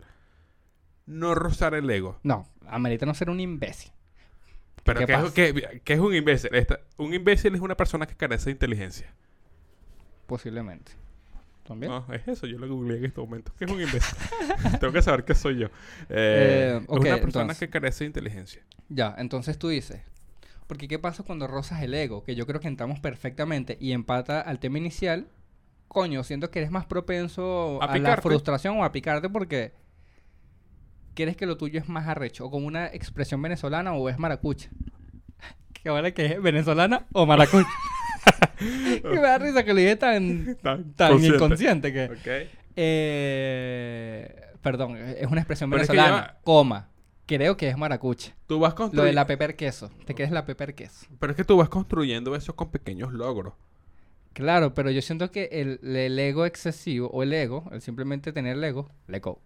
[1.05, 2.19] no rozar el ego.
[2.23, 3.91] no, amerita no ser un imbécil.
[4.83, 6.53] Pero ¿Qué ¿qué, es, es un imbécil?
[6.55, 9.13] Esta- un imbécil es una persona que carece de inteligencia.
[10.27, 10.91] Posiblemente.
[11.67, 11.91] ¿También?
[11.91, 12.45] No, es eso.
[12.45, 13.51] Yo lo googleé en este momento.
[13.57, 14.17] ¿Qué es un imbécil?
[14.79, 15.67] Tengo que saber qué soy yo.
[16.09, 17.57] Eh, Eh, es una persona entonces.
[17.57, 18.61] que carece de inteligencia.
[18.89, 20.01] Ya, entonces tú dices.
[20.67, 22.23] Porque ¿qué pasa cuando rozas el ego?
[22.23, 25.27] Que yo creo que entramos perfectamente y empata al tema inicial.
[25.87, 29.73] Coño, siento que eres más propenso A a, la frustración o a picarte porque
[31.13, 32.45] crees que lo tuyo es más arrecho.
[32.45, 34.69] O como una expresión venezolana o es maracucha.
[35.73, 37.69] Que vale que es venezolana o maracucha.
[39.01, 41.35] que me da risa que lo dije tan, Tan tan consciente.
[41.37, 42.49] inconsciente que...
[42.75, 46.27] Eh, perdón, es una expresión Pero es que venezolana.
[46.27, 46.89] ya Coma.
[47.25, 48.35] Creo que es maracucha.
[48.47, 49.15] Tú vas Lo de construyendo...
[49.15, 49.89] la pepper queso.
[50.05, 51.07] ¿Te quieres la pepper queso?
[51.19, 53.53] Pero es que tú vas construyendo eso con pequeños logros.
[54.33, 58.57] Claro, pero yo siento que el, el ego excesivo, o el ego, el simplemente tener
[58.57, 59.41] el ego, el ego,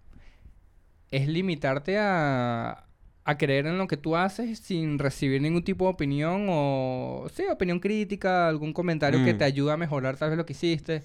[1.12, 2.86] es limitarte a,
[3.30, 7.44] a creer en lo que tú haces sin recibir ningún tipo de opinión o, sí,
[7.52, 9.38] opinión crítica, algún comentario que Mm.
[9.38, 11.04] te ayude a mejorar tal vez lo que hiciste.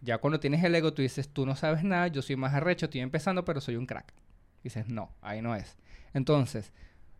[0.00, 2.86] Ya cuando tienes el ego, tú dices, tú no sabes nada, yo soy más arrecho,
[2.86, 4.12] estoy empezando, pero soy un crack.
[4.64, 5.76] Dices, no, ahí no es.
[6.14, 6.72] Entonces,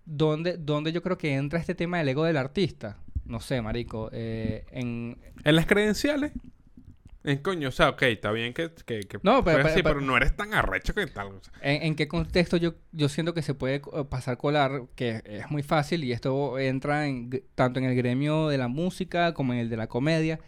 [0.04, 2.98] ¿dónde, dónde yo creo que entra este tema del ego del artista?
[3.24, 6.32] No sé, marico, eh, en, En las credenciales.
[7.24, 10.00] En coño, o sea, ok, está bien que, que, que No, pero- así, pero- pero
[10.00, 11.28] no eres tan arrecho que tal.
[11.28, 11.52] o sea.
[11.62, 14.82] ¿En, en qué contexto yo, yo siento que se puede co- pasar colar?
[14.96, 19.34] Que es muy fácil y esto entra en, tanto en el gremio de la música
[19.34, 20.40] como en el de la comedia,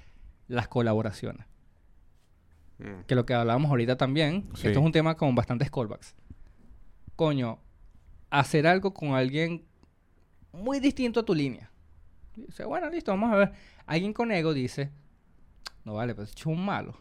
[0.49, 1.47] las colaboraciones.
[2.79, 3.03] Mm.
[3.07, 4.67] Que lo que hablábamos ahorita también, Sí.
[4.67, 6.17] esto es un tema con bastantes callbacks.
[7.15, 7.61] Coño,
[8.31, 9.65] hacer algo con alguien
[10.53, 11.71] muy distinto a tu línea.
[12.35, 13.53] Dice, bueno, listo, vamos a ver.
[13.87, 14.91] Alguien con ego dice,
[15.85, 16.97] no vale, pues es un malo.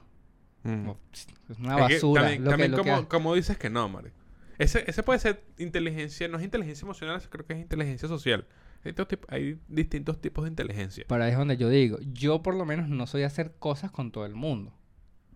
[0.63, 0.85] Mm.
[0.85, 1.27] No, Es
[1.59, 2.21] una Es que basura.
[2.23, 4.11] también lo que- también lo que como, como dices que no, Mario.
[4.59, 8.47] Ese, ese puede ser inteligencia, no es inteligencia emocional, creo que es inteligencia social.
[8.85, 8.93] Hay,
[9.29, 11.05] hay distintos tipos de inteligencia.
[11.07, 13.91] Pero ahí es donde yo digo, yo por lo menos no soy a hacer cosas
[13.91, 14.73] con todo el mundo.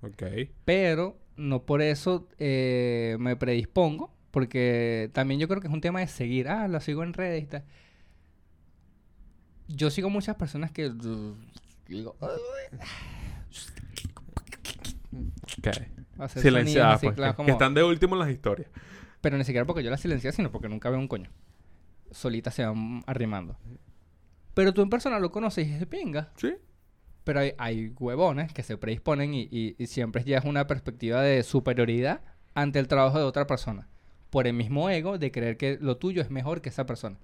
[0.01, 0.23] Ok.
[0.65, 5.99] Pero no por eso eh, me predispongo, porque también yo creo que es un tema
[6.01, 6.47] de seguir.
[6.49, 7.63] Ah, lo sigo en redes y tal.
[9.67, 10.91] Yo sigo muchas personas que
[11.87, 12.15] digo,
[15.59, 15.67] Ok.
[16.19, 17.15] hacer Silenciadas, así, pues.
[17.29, 18.69] que- como- que están de último en las historias.
[19.21, 21.29] Pero ni siquiera porque yo las silencié, sino porque nunca veo un coño.
[22.11, 23.57] Solitas se van arrimando.
[24.53, 26.31] Pero tú en persona lo conoces y es de pinga.
[26.35, 26.55] Sí.
[27.23, 31.43] Pero hay, hay huevones que se predisponen y, y- y siempre llevas una perspectiva de
[31.43, 32.21] superioridad
[32.53, 33.87] ante el trabajo de otra persona.
[34.29, 37.17] Por el mismo ego de creer que lo tuyo es mejor que esa persona.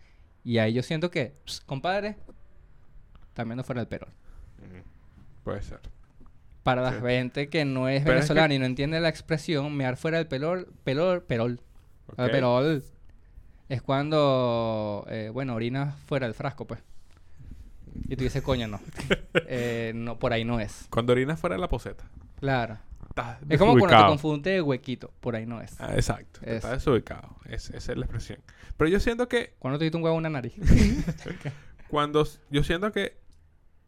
[0.44, 2.18] Y ahí yo siento que, "Ps, compadre,
[3.34, 4.10] también no fuera el perol.
[5.44, 5.80] Puede ser.
[6.64, 7.00] Para la Sí.
[7.06, 10.18] gente que no es Pero es venezolana que- y no entiende la expresión, mear fuera
[10.18, 11.60] del pelor, pelor, perol.
[12.08, 12.16] Ok.
[12.32, 12.84] perol
[13.70, 16.82] es cuando, eh, bueno, orinas fuera del frasco, pues.
[18.08, 18.80] Y tú dices, coño, no.
[19.48, 20.88] Eh, no, por ahí no es.
[20.90, 22.06] Cuando orinas fuera de la poseta.
[22.40, 22.78] Claro.
[23.10, 25.12] Estás Es como cuando te confunde de huequito.
[25.20, 25.80] Por ahí no es.
[25.80, 26.40] Ah, exacto.
[26.44, 26.56] Es.
[26.58, 27.36] Estás desubicado.
[27.46, 28.40] Es- esa es la expresión.
[28.78, 30.54] Pero yo siento que Cuando te diste un huevo en una nariz.
[31.90, 33.18] cuando yo siento que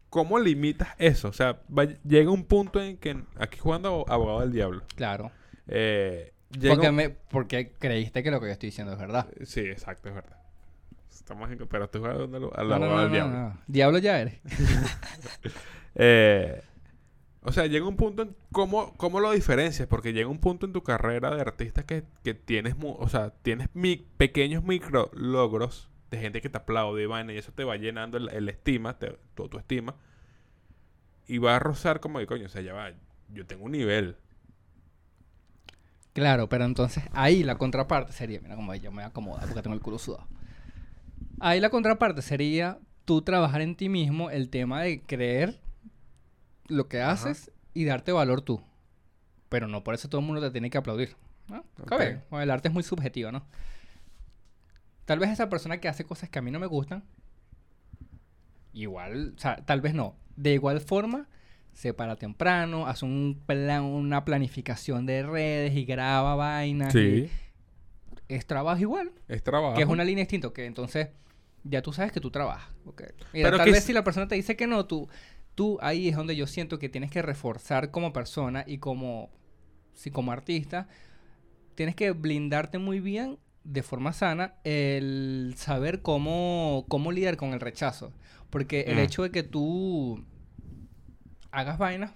[0.10, 4.52] cómo limitas eso, o sea, va- llega un punto en que aquí jugando abogado del
[4.52, 4.84] diablo.
[4.96, 5.32] claro.
[5.68, 6.32] Eh,
[6.68, 9.28] Porque, un- me, porque creíste que lo que yo estoy diciendo es verdad.
[9.44, 10.38] Sí, exacto, es verdad.
[11.12, 13.58] Estamos en, pero estoy jugando al No, al no, abogado no, del diablo.
[13.68, 14.40] Diablo ya eres.
[15.96, 16.62] Eh,
[17.42, 20.74] o sea, llega un punto en cómo, cómo lo diferencias, porque llega un punto en
[20.74, 25.90] tu carrera de artista que, que tienes, mu- o sea, tienes mi- pequeños micro logros
[26.12, 28.98] de gente que te aplaude y vaina, y eso te va llenando el, el estima,
[29.00, 29.96] te, tu, tu estima,
[31.28, 32.92] y va a rozar como de coño, o sea, ya va,
[33.34, 34.18] yo tengo un nivel.
[36.14, 39.62] Claro, pero entonces ahí la contraparte sería, mira cómo yo me voy a acomodar porque
[39.62, 40.26] tengo el culo sudado.
[41.40, 45.60] Ahí la contraparte sería tú trabajar en ti mismo el tema de creer
[46.68, 47.30] lo que Ajá.
[47.30, 48.62] haces y darte valor tú.
[49.50, 51.16] Pero no por eso todo el mundo te tiene que aplaudir.
[51.48, 51.64] ¿no?
[51.78, 52.02] Está Ok.
[52.02, 52.24] bien.
[52.30, 53.46] Bueno, el arte es muy subjetivo, ¿no?
[55.06, 57.04] Tal vez esa persona que hace cosas que a mí no me gustan,
[58.74, 60.16] igual, o sea, tal vez no.
[60.36, 61.28] De igual forma,
[61.74, 66.94] se para temprano, hace un plan, una planificación de redes y graba vainas.
[66.94, 67.30] Sí.
[68.28, 69.12] y es trabajo igual.
[69.28, 69.76] Es trabajo.
[69.76, 71.10] Que es una línea distinta, que entonces
[71.64, 72.74] ya tú sabes que tú trabajas.
[72.86, 73.04] ok.
[73.34, 75.08] Mira, Pero tal que vez si la persona te dice que no, tú,
[75.54, 79.30] tú ahí es donde yo siento que tienes que reforzar como persona y como,
[79.94, 80.88] si como artista,
[81.76, 87.60] tienes que blindarte muy bien de forma sana el saber cómo, cómo lidiar con el
[87.60, 88.14] rechazo.
[88.50, 89.00] Porque el Mm.
[89.00, 90.24] hecho de que tú
[91.52, 92.12] hagas vainas,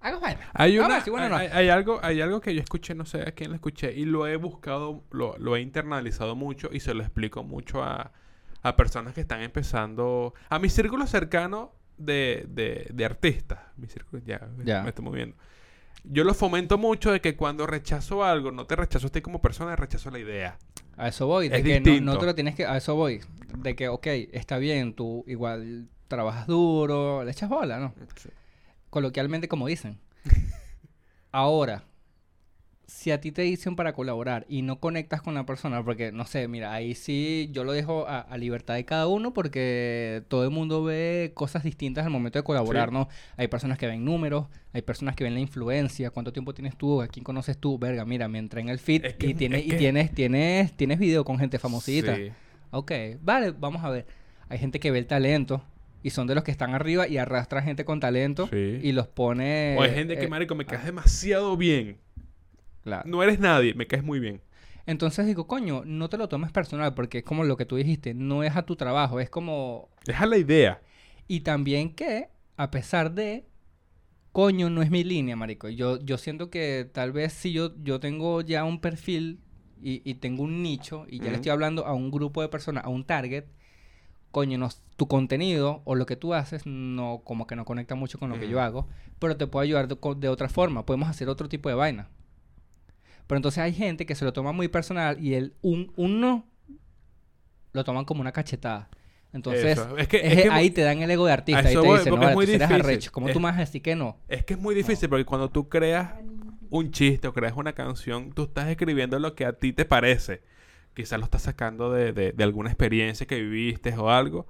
[0.00, 0.46] hagas vainas.
[0.54, 1.36] Hay, Vamos a una, no.
[1.36, 4.04] hay, hay algo, hay algo que yo escuché, no sé a quién lo escuché, y
[4.04, 8.12] lo he buscado, lo, lo he internalizado mucho y se lo explico mucho a,
[8.62, 10.34] a personas que están empezando.
[10.48, 13.60] A mi círculo cercano de, de, de artistas.
[13.76, 14.82] Mi círculo, ya, Ya.
[14.82, 15.36] me estoy moviendo.
[16.04, 19.40] Yo lo fomento mucho de que cuando rechazo algo, no te rechazo a ti como
[19.40, 20.58] persona, rechazo la idea.
[20.96, 22.12] A eso voy, de Es que no, distinto.
[22.12, 22.66] no te lo tienes que...
[22.66, 23.20] A eso voy,
[23.58, 27.94] de que, ok, está bien, tú igual trabajas duro, le echas bola, ¿no?
[28.90, 29.98] Coloquialmente como dicen.
[31.32, 31.84] Ahora,
[32.86, 36.26] si a ti te dicen para colaborar y no conectas con la persona, porque, no
[36.26, 40.44] sé, mira, ahí sí yo lo dejo a, a libertad de cada uno porque todo
[40.44, 42.94] el mundo ve cosas distintas al momento de colaborar, Sí.
[42.94, 43.08] ¿no?
[43.36, 47.00] Hay personas que ven números, hay personas que ven la influencia, cuánto tiempo tienes tú,
[47.00, 49.36] a quién conoces tú, verga, mira, me entré en el feed Es que y, es-
[49.38, 52.16] tienes, es y tienes, tienes, tienes video con gente famosita.
[52.16, 52.30] Sí.
[52.72, 54.06] Ok, vale, vamos a ver.
[54.48, 55.62] Hay gente que ve el talento
[56.02, 58.80] y son de los que están arriba y arrastra gente con talento Sí.
[58.82, 59.76] y los pone...
[59.78, 61.96] o hay gente que, eh, marico, me ah, caes demasiado bien.
[62.82, 63.08] Claro.
[63.08, 64.40] No eres nadie, me caes muy bien.
[64.86, 68.14] Entonces digo, coño, no te lo tomes personal porque es como lo que tú dijiste,
[68.14, 69.88] no es a tu trabajo, es como...
[70.04, 70.82] Deja la idea.
[71.28, 73.46] Y también que, a pesar de,
[74.32, 75.68] coño, no es mi línea, marico.
[75.68, 79.40] Yo, yo siento que tal vez si yo, yo tengo ya un perfil
[79.80, 82.84] y, y tengo un nicho y ya le estoy hablando a un grupo de personas,
[82.84, 83.44] a un target,
[84.32, 88.18] coño, no, tu contenido o lo que tú haces no como que no conecta mucho
[88.18, 90.84] con lo que yo hago, pero te puedo ayudar de, de otra forma.
[90.84, 92.08] Podemos hacer otro tipo de vaina.
[93.26, 96.46] Pero entonces hay gente que se lo toma muy personal y el un, un no
[97.72, 98.88] lo toman como una cachetada.
[99.32, 99.78] Entonces.
[99.96, 101.80] Es que, es- es que ahí te dan el ego de artista a y eso
[101.80, 103.10] te voy, dicen, no, es muy tú difícil.
[103.12, 104.18] ¿Cómo Es- tú me vas a decir que no?
[104.28, 106.12] Es que es muy difícil porque cuando tú creas
[106.68, 110.42] un chiste o creas una canción, tú estás escribiendo lo que a ti te parece.
[110.94, 114.46] Quizás lo estás sacando de, de- de alguna experiencia que viviste o algo.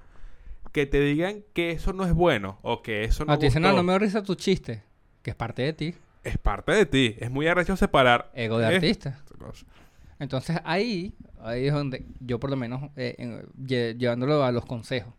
[0.72, 3.62] Que te digan que eso no es bueno o que eso no Ah, te dicen,
[3.62, 4.82] no, no me risa tu chiste.
[5.22, 5.94] Que es parte de ti.
[6.24, 7.16] Es parte de ti.
[7.18, 8.30] Es muy arrecho separar.
[8.34, 9.18] Ego de artista.
[9.38, 9.66] cosa.
[10.18, 14.64] Entonces ahí, ahí es donde yo por lo menos, eh, en- lle- llevándolo a los
[14.66, 15.12] consejos.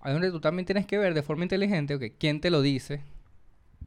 [0.00, 2.60] Ahí es donde tú también tienes que ver de forma inteligente, ok, quién te lo
[2.60, 3.02] dice,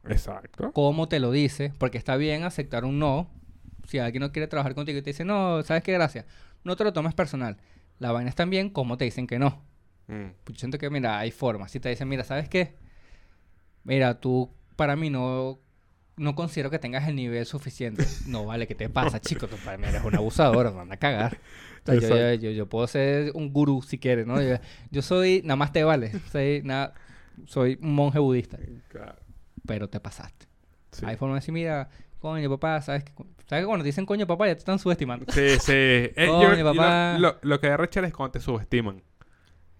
[0.08, 0.72] Exacto.
[0.72, 3.30] cómo te lo dice, porque está bien aceptar un no.
[3.86, 5.92] Si alguien no quiere trabajar contigo y te dice, no, ¿sabes qué?
[5.92, 6.24] Gracias.
[6.64, 7.56] No te lo tomes personal.
[7.98, 9.62] La vaina es también cómo te dicen que no.
[10.08, 10.30] Mm.
[10.44, 11.70] Pues yo siento que, mira, hay formas.
[11.70, 12.74] Si te dicen, mira, ¿sabes qué?
[13.84, 15.58] Mira, tú para mí no,
[16.18, 18.04] no considero que tengas el nivel suficiente.
[18.26, 19.46] No, vale, ¿qué te pasa, chico?
[19.48, 21.38] Tú para mí eres un abusador, anda a cagar.
[21.86, 24.42] O sea, yo, yo, puedo ser un gurú si quieres, ¿no?
[24.42, 24.56] Yo,
[24.90, 26.12] yo soy, nada más te vale.
[26.30, 26.92] Soy, nada,
[27.46, 28.58] soy un monje budista,
[28.88, 29.16] Claro.
[29.66, 30.46] pero te pasaste.
[30.92, 31.06] Sí.
[31.06, 31.88] Hay formas de decir, mira,
[32.18, 33.12] coño, papá, ¿sabes que
[33.48, 35.24] ¿Sabes que cuando te dicen coño, papá, ya te están subestimando?
[35.32, 35.72] Sí, sí.
[35.72, 37.16] Eh, Coño, y lo- papá.
[37.18, 39.02] Lo, lo que da rechera es cuando te subestiman.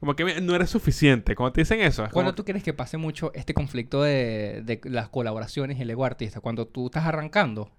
[0.01, 1.35] Como que no eres suficiente.
[1.35, 4.63] Cuando te dicen eso, es ¿Cuándo como- tú crees que pase mucho este conflicto de,
[4.65, 6.41] de las colaboraciones y el ego artista?
[6.41, 7.71] Cuando tú estás arrancando,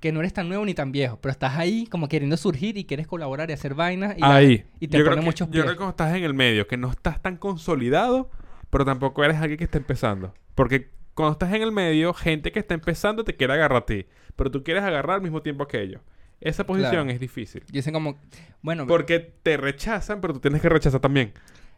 [0.00, 2.84] que no eres tan nuevo ni tan viejo, pero estás ahí como queriendo surgir y
[2.86, 4.64] quieres colaborar y hacer vainas y, la- Ahí.
[4.80, 5.62] y te yo creo que- muchos Yo pies.
[5.64, 8.30] creo que cuando estás en el medio, que no estás tan consolidado,
[8.70, 10.32] pero tampoco eres alguien que está empezando.
[10.54, 14.06] Porque cuando estás en el medio, gente que está empezando te quiere agarrar a ti,
[14.36, 16.00] pero tú quieres agarrar al mismo tiempo que ellos.
[16.40, 17.10] Esa posición Claro.
[17.10, 17.62] es difícil.
[17.70, 18.18] Dicen como,
[18.62, 21.32] bueno, Porque te rechazan, pero tú tienes que rechazar también.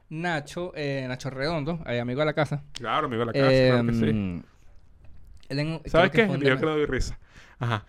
[0.08, 2.62] Nacho, eh, Nacho Redondo, eh, amigo de la casa.
[2.72, 4.04] Claro, amigo de la casa, claro que sí.
[4.08, 4.42] em,
[5.48, 6.30] en- ¿Sabes que qué?
[6.30, 7.18] un Yo que doy risa.
[7.58, 7.84] Ajá.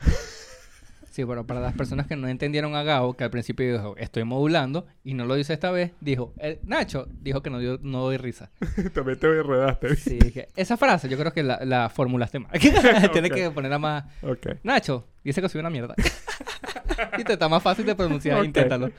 [1.12, 4.24] Sí, pero para las personas que no entendieron a Gao, que al principio dijo, estoy
[4.24, 8.00] modulando, y no lo dice esta vez, dijo, eh, Nacho dijo que no, dio- no
[8.02, 8.50] doy risa.
[8.96, 9.96] También te enredaste.
[9.96, 10.18] Sí,
[10.56, 12.52] esa frase yo creo que la, la formulaste mal.
[13.14, 14.06] Tienes que ponerla más...
[14.64, 15.94] Nacho, dice que soy una mierda.
[17.18, 18.46] y te está más fácil de pronunciar, Ok.
[18.46, 18.92] inténtalo.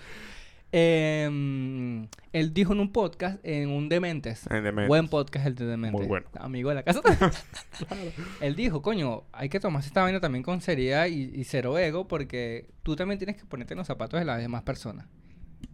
[0.77, 4.89] Em, él dijo en un podcast, en un Dementes, En Dementes.
[4.89, 6.27] buen podcast el de Dementes, Muy bueno.
[6.41, 7.01] amigo de la casa.
[8.41, 12.09] él dijo, coño, hay que tomarse esta vaina también con seriedad y, y cero ego,
[12.09, 15.07] porque tú también tienes que ponerte en los zapatos de las demás personas.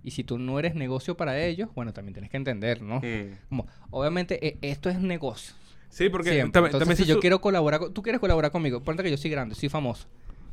[0.03, 2.97] Y si tú no eres negocio para ellos, bueno, también tienes que entender, ¿no?
[3.01, 3.39] Mm.
[3.49, 5.55] Como, obviamente, e- esto es negocio.
[5.89, 6.53] Sí, porque Siempre.
[6.53, 9.17] también, Entonces, también si yo quiero colaborar, con- tú quieres colaborar conmigo, ponte que yo
[9.17, 10.07] soy grande, soy famoso.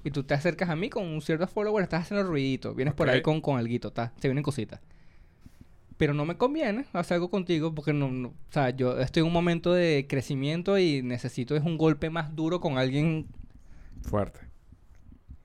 [0.03, 3.07] Y tú te acercas a mí con un cierto follower, estás haciendo ruidito, vienes por
[3.09, 4.79] ahí con, con alguito, ta, se vienen cositas.
[5.97, 9.27] Pero no me conviene hacer algo contigo porque no, no- o sea, yo estoy en
[9.27, 13.25] un momento de crecimiento y necesito es un golpe más duro con alguien.
[14.03, 14.39] Fuerte.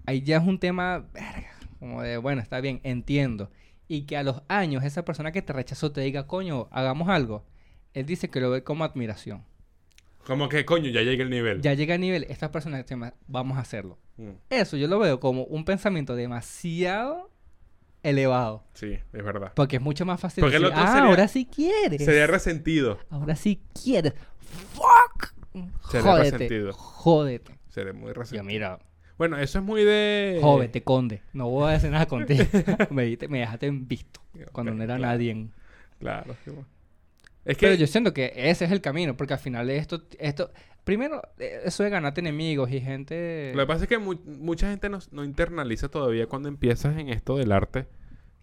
[0.05, 3.51] Ahí ya es un tema, verga, como de, bueno, está bien, entiendo.
[3.89, 7.45] Y que a los años esa persona que te rechazó te diga, coño, hagamos algo.
[7.95, 9.43] Él dice que lo ve como admiración.
[10.27, 11.61] Como que, coño, ya llega el nivel.
[11.63, 13.99] Ya llega a nivel, esta persona llama, vamos a hacerlo.
[14.17, 14.31] Mm.
[14.51, 17.31] Eso yo lo veo como un pensamiento demasiado
[18.03, 18.65] elevado.
[18.75, 19.53] Sí, es verdad.
[19.55, 22.05] Porque es mucho más fácil decir, ah, sería- ahora sí quieres.
[22.05, 22.99] Sería resentido.
[23.11, 24.15] Ahora sí quieres.
[24.75, 25.33] Fuck.
[25.91, 26.31] Sería Jódete.
[26.33, 26.73] resentido.
[26.73, 27.59] Jódete.
[27.69, 28.45] Sería muy Yo, resentido.
[28.45, 28.79] mira,
[29.19, 30.39] Bueno, eso es muy de...
[30.43, 31.23] jódete, conde.
[31.33, 32.45] No voy a decir nada contigo.
[32.91, 34.21] me, me dejaste en visto.
[34.53, 35.13] Cuando no era claro.
[35.13, 35.47] nadie.
[36.01, 36.35] Claro.
[37.45, 37.67] Es que...
[37.67, 39.17] Pero yo siento que ese es el camino.
[39.17, 40.03] Porque al final esto...
[40.19, 40.53] esto
[40.85, 43.53] primero, eso de ganarte enemigos y gente...
[43.55, 47.09] Lo que pasa es que mu- mucha gente no, no internaliza todavía cuando empiezas en
[47.09, 47.87] esto del arte,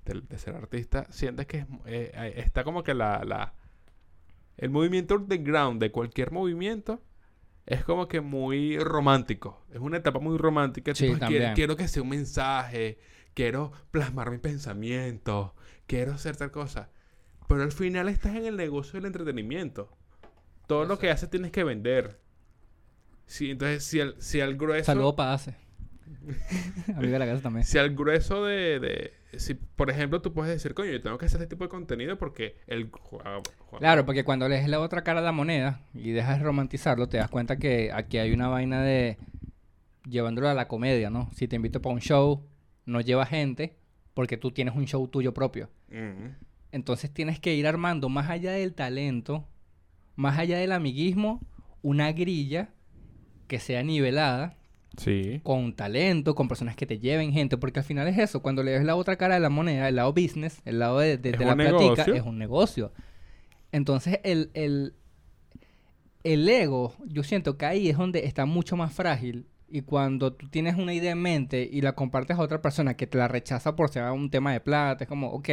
[0.06, 3.54] de, ser artista, sientes que es- eh, está como que la, la...
[4.58, 7.02] El movimiento underground de cualquier movimiento
[7.66, 9.66] es como que muy romántico.
[9.74, 10.96] Es una etapa muy romántica.
[10.96, 13.00] Sí, tipo, quiero, quiero que sea un mensaje,
[13.34, 15.56] quiero plasmar mi pensamiento,
[15.88, 16.90] quiero hacer tal cosa.
[17.50, 19.90] Pero al final estás en el negocio del entretenimiento.
[20.68, 22.20] Todo lo que haces tienes que vender.
[23.26, 24.86] Sí, entonces si al, si al grueso...
[24.86, 25.56] Saludos para Ace.
[26.96, 27.64] Amigo de la casa también.
[27.66, 31.26] Si al grueso de, de- Si, por ejemplo, tú puedes decir, coño, yo tengo que
[31.26, 32.90] hacer este tipo de contenido porque el...
[33.80, 37.18] Claro, porque cuando lees la otra cara de la moneda y dejas de romantizarlo, te
[37.18, 39.18] das cuenta que aquí hay una vaina de
[40.08, 41.30] llevándolo a la comedia, ¿no?
[41.34, 42.48] Si te invito para un show,
[42.86, 43.76] no lleva gente
[44.14, 45.70] porque tú tienes un show tuyo propio.
[45.90, 46.34] Ujú.
[46.72, 49.48] Entonces tienes que ir armando más allá del talento,
[50.16, 51.42] más allá del amiguismo,
[51.82, 52.70] una grilla
[53.48, 54.56] que sea nivelada
[54.98, 55.40] Sí.
[55.44, 58.72] con talento, con personas que te lleven gente, porque al final es eso, cuando le
[58.72, 61.40] ves la otra cara de la moneda, el lado business, el lado de, de- Es
[61.40, 62.14] de la platica, negocio.
[62.16, 62.92] es un negocio.
[63.72, 64.94] Entonces el, el,
[66.24, 70.50] el ego, yo siento que ahí es donde está mucho más frágil y cuando tú
[70.50, 73.76] tienes una idea en mente y la compartes a otra persona que te la rechaza
[73.76, 75.50] por ser un tema de plata, es como, ok,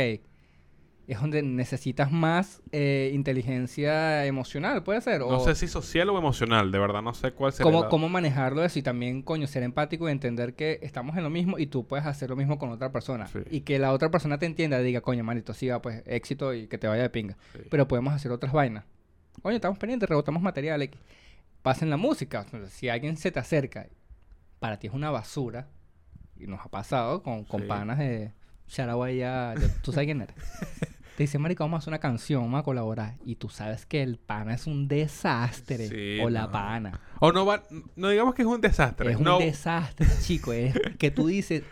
[1.12, 5.20] es donde necesitas más eh, inteligencia emocional, puede ser.
[5.20, 7.62] No sé si social o emocional, de verdad no sé cuál será.
[7.64, 11.22] cómo, la- cómo manejarlo eso y también, coño, ser empático y entender que estamos en
[11.22, 13.26] lo mismo y tú puedes hacer lo mismo con otra persona.
[13.28, 13.38] Sí.
[13.50, 16.66] Y que la otra persona te entienda y diga, coño, manito, siga, pues éxito y
[16.66, 17.36] que te vaya de pinga.
[17.52, 17.61] Sí.
[17.70, 18.84] Pero podemos hacer otras vainas.
[19.42, 20.82] Coño, estamos pendientes, rebotamos material.
[20.82, 20.98] X.
[21.62, 22.46] Pasen la música.
[22.68, 23.86] Si alguien se te acerca,
[24.59, 25.68] para ti es una basura,
[26.38, 27.66] y nos ha pasado con, con Sí.
[27.68, 28.32] panas de
[28.66, 30.34] Charaguaya, tú sabes quién eres.
[31.16, 33.14] Te dice, marico, vamos a hacer una canción, vamos a colaborar.
[33.24, 35.88] Y tú sabes que el pana es un desastre.
[35.88, 37.00] Sí, o la pana.
[37.20, 37.62] O no va...
[37.96, 39.12] No digamos que es un desastre.
[39.12, 40.52] Es un desastre, chico.
[40.52, 41.62] Es que tú dices.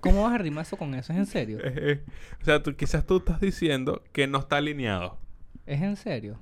[0.00, 1.14] ¿Cómo vas a rimar eso con eso?
[1.14, 1.58] ¿Es en serio?
[1.64, 2.04] eh, eh,
[2.42, 5.18] o sea, tú, quizás tú estás diciendo que no está alineado.
[5.64, 6.38] ¿Es en serio?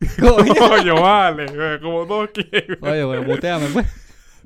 [0.18, 1.46] Coño, vale.
[1.50, 2.78] eh, Como dos que...
[2.80, 3.86] Oye, bueno, muteame, pues.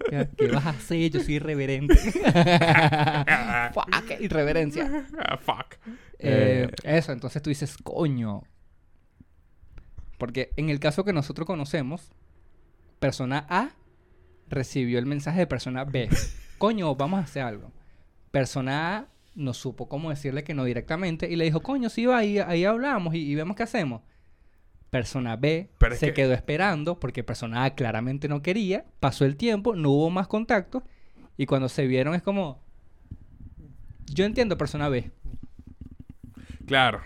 [0.09, 1.11] ¿Qué, vas a hacer?
[1.11, 1.95] Yo soy irreverente.
[3.75, 5.07] Fuck, irreverencia.
[5.19, 5.75] Ah, fuck.
[6.19, 8.43] Eh, Eh, eso, entonces tú dices, coño.
[10.19, 12.11] Porque en el caso que nosotros conocemos,
[12.99, 13.71] persona A
[14.49, 16.09] recibió el mensaje de persona B.
[16.59, 17.71] Coño, vamos a hacer algo.
[18.31, 22.19] Persona A no supo cómo decirle que no directamente y le dijo, coño, sí, va,
[22.19, 24.01] ahí, ahí hablamos y, y vemos qué hacemos.
[24.91, 28.85] Persona B Pero es se que- quedó esperando porque persona A claramente no quería.
[29.01, 30.83] Pasó el tiempo, no hubo más contacto
[31.37, 32.61] y cuando se vieron es como...
[34.07, 35.11] Yo entiendo persona B.
[36.67, 37.01] Claro.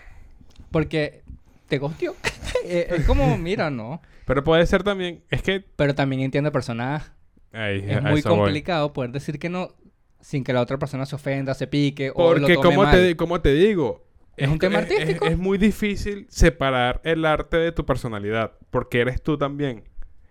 [0.71, 1.23] Porque
[1.67, 2.15] te gosteó.
[2.63, 4.01] Eh, es como, mira, no.
[4.25, 5.23] Pero puede ser también...
[5.31, 5.61] Es que...
[5.61, 7.11] Pero también entiendo personas.
[7.53, 8.23] Ay, Es a muy voy.
[8.23, 9.73] complicado poder decir que no
[10.19, 12.95] sin que la otra persona se ofenda, se pique o lo Porque tome como mal.
[12.95, 14.05] te, como te digo...
[14.37, 15.25] Es un tema es- artístico.
[15.25, 18.53] Es, muy difícil separar el arte de tu personalidad.
[18.69, 19.83] Porque eres tú también.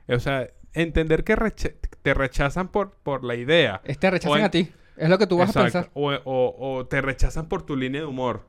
[0.09, 1.37] O sea, entender que
[2.03, 3.81] te rechazan por, por la idea.
[3.85, 4.73] Este rechazan O en- a ti.
[4.97, 5.91] Es lo que tú vas a pensar.
[5.95, 8.47] O, o- o te rechazan por tu línea de humor.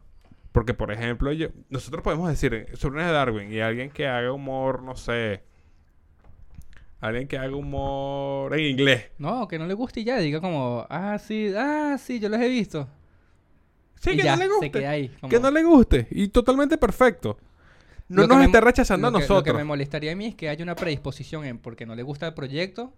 [0.51, 4.05] Porque, por ejemplo, yo, nosotros podemos decir eh, sobre una de Darwin y alguien que
[4.07, 5.43] haga humor, no sé.
[6.99, 9.11] Alguien que haga humor en inglés.
[9.17, 10.17] No, que no le guste y ya.
[10.19, 12.87] Diga como, ah, sí, ah, sí, yo los he visto.
[14.01, 14.71] Sí, y que ya, no le se guste.
[14.71, 15.09] queda ahí.
[15.19, 16.07] como- Que no le guste.
[16.11, 17.37] Y totalmente perfecto.
[18.09, 19.47] No Lo nos esté rechazando a que- nosotros.
[19.47, 22.03] Lo que me molestaría a mí es que haya una predisposición en porque no le
[22.03, 22.93] gusta el proyecto,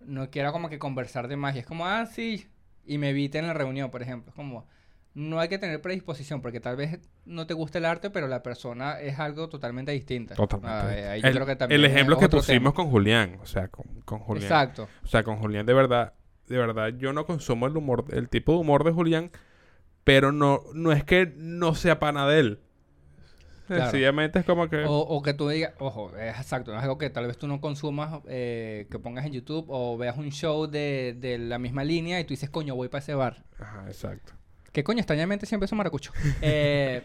[0.00, 1.54] no quiera como que conversar de más.
[1.56, 2.46] Y es como, ah, sí,
[2.86, 4.30] y me evite en la reunión, por ejemplo.
[4.30, 4.66] Es como,
[5.14, 8.42] no hay que tener predisposición, porque tal vez no te guste el arte, pero la
[8.42, 10.34] persona es algo totalmente distinta.
[10.34, 11.20] Totalmente.
[11.20, 12.72] Yo el, creo que también el es ejemplo que pusimos tema.
[12.74, 14.44] con Julián, o sea, con, con Julián.
[14.44, 14.88] Exacto.
[15.04, 16.14] O sea, con Julián de verdad,
[16.48, 19.30] de verdad, yo no consumo el humor, el tipo de humor de Julián,
[20.04, 22.60] pero no, no es que no sea pana de él.
[23.66, 23.84] Claro.
[23.84, 24.84] Sencillamente es como que...
[24.84, 27.48] O, o que tú digas, ojo, es exacto, no es algo que tal vez tú
[27.48, 31.82] no consumas, eh, que pongas en YouTube o veas un show de, de la misma
[31.82, 33.42] línea y tú dices, coño, voy para ese bar.
[33.58, 34.34] Ajá, exacto.
[34.70, 36.12] Que coño, extrañamente siempre es un maracucho.
[36.42, 37.02] Eh,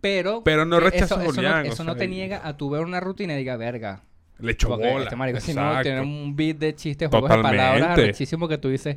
[0.00, 2.80] pero, Pero no eh, rechazo eso, eso no, eso no te niega a tu ver
[2.80, 4.02] una rutina y diga, verga.
[4.40, 5.04] Le echó Porque bola.
[5.04, 8.68] este marico, si no, tiene un beat de chistes, juegos de palabras arrechísimo que tú
[8.68, 8.96] dices,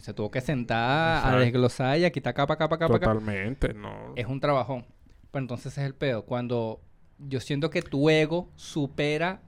[0.00, 3.12] se tuvo que sentar a desglosar y a quitar capa, capa, capa, capa.
[3.14, 4.12] Totalmente, no.
[4.16, 4.84] Es un trabajón.
[5.30, 6.24] Pero entonces es el pedo.
[6.24, 6.80] Cuando
[7.18, 9.40] yo siento que tu ego supera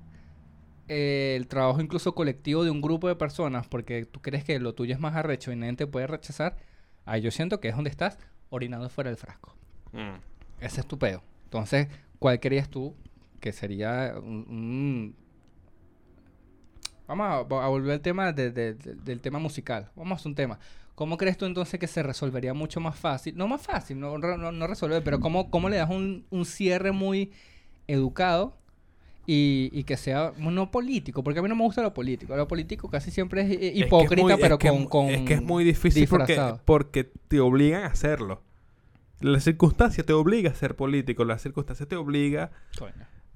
[0.89, 4.75] eh, el trabajo incluso colectivo de un grupo de personas porque tú crees que lo
[4.75, 6.57] tuyo es más arrecho y nadie te puede rechazar,
[7.05, 8.19] ahí yo siento que es donde estás
[8.49, 9.55] orinando fuera del frasco.
[9.93, 10.17] Mm.
[10.61, 11.23] Ese es tu pedo.
[11.45, 11.89] Entonces,
[12.19, 12.95] ¿cuál querías tú
[13.41, 14.47] que sería un...
[14.49, 15.17] un-
[17.11, 19.91] Vamos a, a volver al tema de- de- de- del tema musical.
[19.97, 20.59] Vamos a hacer un tema.
[20.95, 23.37] ¿Cómo crees tú entonces que se resolvería mucho más fácil?
[23.37, 26.93] No más fácil, no, no, no resolver, pero ¿cómo, cómo le das un, un cierre
[26.93, 27.33] muy
[27.89, 28.57] educado
[29.27, 31.23] y, y que sea no político?
[31.25, 32.37] Porque a mí no me gusta lo político.
[32.37, 34.87] Lo político casi siempre es eh, Es que es hipócrita, muy- pero que es con,
[34.87, 35.07] con...
[35.09, 36.07] Es que es muy difícil
[36.65, 38.43] porque, te obligan a hacerlo.
[39.21, 41.25] La circunstancia te obliga a ser político.
[41.25, 42.93] La circunstancia te obliga Coño.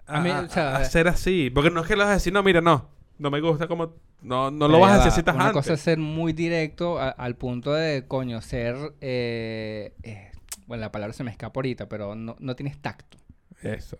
[0.07, 1.51] a, A mí, a- o sea, a ser así.
[1.51, 2.89] Porque no es que le vas a decir, no, mira, no.
[3.19, 3.95] No me gusta como...
[4.23, 5.31] No, no lo vas a tajante.
[5.33, 8.77] Una cosa es ser muy directo a- al punto de, coño, ser...
[9.01, 10.31] eh, eh,
[10.67, 13.19] bueno, la palabra se me escapa ahorita, pero no, no tienes tacto.
[13.63, 13.99] Eso.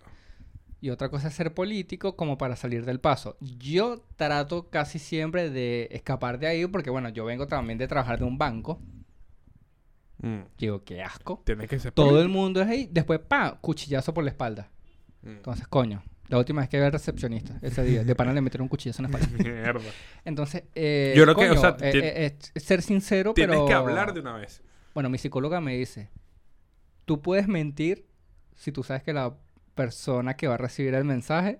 [0.81, 3.37] Y otra cosa es ser político como para salir del paso.
[3.39, 8.19] Yo trato casi siempre de escapar de ahí porque, bueno, yo vengo también de trabajar
[8.19, 8.79] de un banco.
[10.19, 10.41] Mm.
[10.57, 11.41] Digo, qué asco.
[11.45, 12.89] Tienes que ser Todo el mundo es ahí.
[12.91, 14.69] Después, pa, cuchillazo por la espalda.
[15.21, 15.29] Mm.
[15.29, 16.03] Entonces, coño.
[16.27, 19.03] La última vez que vi al recepcionista, ese día, de pana le metieron un cuchillazo
[19.03, 19.43] en la espalda.
[19.49, 19.81] Mierda.
[20.23, 23.65] Entonces, eh, Yo creo que, o sea, eh, tien- eh, es ser sincero, Tienes pero...
[23.67, 24.61] que hablar de una vez.
[24.95, 26.09] Bueno, mi psicóloga me dice,
[27.05, 28.05] tú puedes mentir
[28.55, 29.35] si tú sabes que la
[29.75, 31.59] persona que va a recibir el mensaje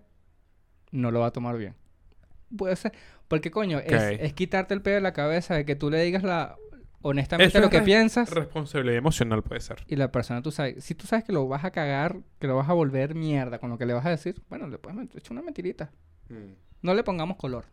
[0.91, 1.75] no lo va a tomar bien.
[2.57, 2.93] Puede ser,
[3.27, 4.19] porque coño, es, Ok.
[4.21, 6.55] es quitarte el pedo de la cabeza de que tú le digas la
[7.07, 9.77] honestamente Eso lo es que piensas Responsabilidad emocional puede ser.
[9.87, 12.55] y la persona tú sabes, si tú sabes que lo vas a cagar, que lo
[12.55, 15.31] vas a volver mierda con lo que le vas a decir, bueno, le puedes echar
[15.33, 15.91] una mentirita.
[16.29, 16.53] Mm.
[16.81, 17.65] No le pongamos color.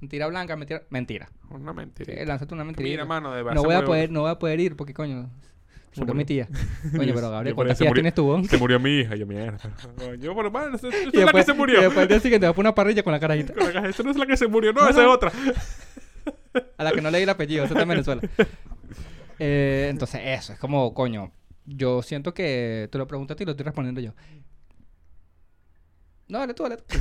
[0.00, 1.28] Mentira blanca, mentira, mentira.
[1.50, 2.12] Una mentira.
[2.18, 2.90] Sí, lánzate una mentirita.
[2.92, 3.54] Mira, mano, de verdad.
[3.54, 5.30] no voy a poder, no voy a poder ir porque coño,
[5.92, 6.14] Se murió murió.
[6.14, 6.48] mi tía.
[6.96, 8.44] Coño, pero Gabriel, por ¿cuántas tías murió- tienes tú?
[8.48, 9.14] Se murió mi hija.
[9.14, 9.58] Yo, mierda.
[10.18, 11.78] Yo, pero, mano, esa esa es la que se murió.
[11.78, 13.54] y después al día siguiente va por una parrilla con la carajita.
[13.54, 14.72] Con la caja, Esa no es la que se murió.
[14.72, 15.32] No, esa es otra.
[16.78, 18.22] A la que no leí el apellido, esa está en Venezuela.
[19.38, 21.32] Eh, entonces, eso, es como, coño,
[21.66, 24.12] yo siento que te lo pregunto a ti y lo estoy respondiendo yo.
[26.28, 26.84] No, dale tú, dale tú.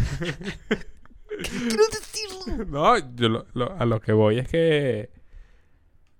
[1.68, 2.66] Quiero decirlo.
[2.68, 5.10] No, yo lo- lo- a lo que voy es que...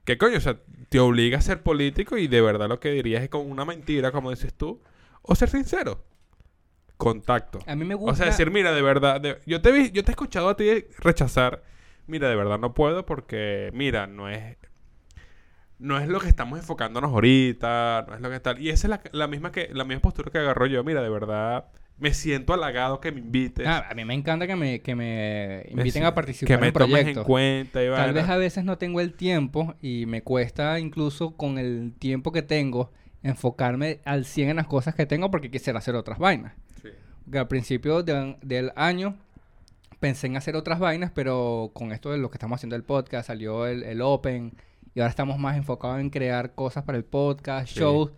[0.06, 0.38] ¿Qué coño?
[0.38, 0.60] O sea,
[0.90, 4.12] te obliga a ser político y de verdad lo que dirías es con una mentira,
[4.12, 4.82] como dices tú,
[5.22, 6.04] o ser sincero.
[6.98, 7.60] Contacto.
[7.68, 8.12] A mí me gusta...
[8.12, 10.58] O sea, decir, mira, de verdad, de- yo, te vi, yo te he escuchado a
[10.58, 11.64] ti rechazar,
[12.08, 14.58] mira, de verdad no puedo porque, mira, no es...
[15.80, 18.62] No es lo que estamos enfocándonos ahorita, no es lo que tal.
[18.62, 20.82] Y esa es la, la misma que la misma postura que agarro yo.
[20.84, 21.66] Mira, de verdad,
[21.98, 23.68] me siento halagado que me invites.
[23.68, 26.74] Ah, a mí me encanta que me, que me inviten a participar que me en
[26.74, 27.24] tomes proyectos.
[27.24, 31.36] en cuenta y Tal vez a veces no tengo el tiempo y me cuesta incluso
[31.36, 35.80] con el tiempo que tengo enfocarme al 100 en las cosas que tengo porque quisiera
[35.80, 36.54] hacer otras vainas.
[36.82, 36.90] Sí.
[37.30, 39.18] Que al principio de- del año
[40.04, 43.28] pensé en hacer otras vainas, pero con esto de lo que estamos haciendo el podcast,
[43.28, 44.52] salió el, el Open
[44.94, 47.80] y ahora estamos más enfocados en crear cosas para el podcast, Sí.
[47.80, 48.12] shows.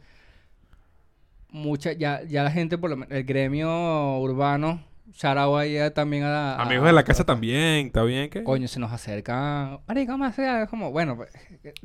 [1.49, 4.83] Mucha, ya, ya la gente, por lo menos, el gremio urbano,
[5.13, 8.29] shout out ahí a- también a, a- Amigos de la casa también, ¿está bien?
[8.31, 8.43] ¿Qué?
[8.43, 9.79] Coño, se nos acerca.
[9.87, 10.91] Marico, vamos a hacer algo como.
[10.91, 11.29] Bueno, pues,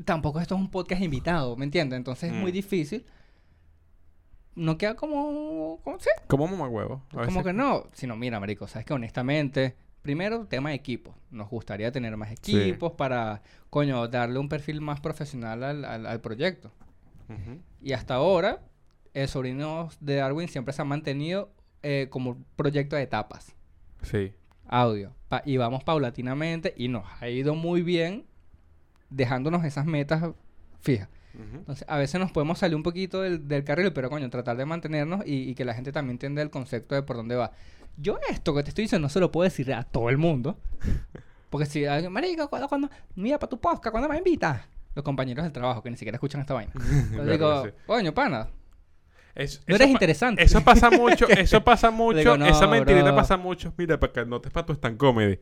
[0.06, 1.98] tampoco esto es un podcast invitado, ¿me entiendes?
[1.98, 2.54] Entonces es muy Mm.
[2.54, 3.04] difícil.
[4.56, 5.78] No queda como.
[5.84, 7.02] como sí, ¿Cómo mamá huevo?
[7.26, 7.84] Como que no.
[7.92, 9.76] Sino, mira, Marico, sabes que honestamente.
[10.02, 11.14] Primero, tema de equipo.
[11.30, 12.58] Nos gustaría tener más Sí.
[12.58, 16.70] equipos para, coño, darle un perfil más profesional al, al- al proyecto.
[17.80, 18.60] Y hasta ahora,
[19.14, 21.50] el sobrino de Darwin siempre se ha mantenido
[21.82, 23.54] eh, como un proyecto de etapas
[24.02, 24.32] Sí.
[24.66, 25.12] audio.
[25.28, 28.24] Pa- y vamos paulatinamente y nos ha ido muy bien
[29.10, 30.24] dejándonos esas metas
[30.80, 31.08] fijas.
[31.54, 34.66] Entonces, a veces nos podemos salir un poquito del, del carril, pero coño, tratar de
[34.66, 37.52] mantenernos y, y que la gente también entienda el concepto de por dónde va.
[37.96, 40.58] Yo esto que te estoy diciendo no se lo puedo decir a todo el mundo.
[41.50, 44.62] Porque si alguien, marico, cuando, cuando, mira para tu podcast, ¿cuándo me invitas?
[44.94, 46.72] los compañeros del trabajo que ni siquiera escuchan esta vaina.
[46.74, 48.48] Entonces digo, coño, pana,
[49.34, 50.42] Es- no eso eres interesante.
[50.42, 53.16] Eso pasa mucho, eso pasa mucho, Digo, no, esa mentirita bro.
[53.16, 53.72] pasa mucho.
[53.76, 55.38] Mira, para que no te para tu stand comedy.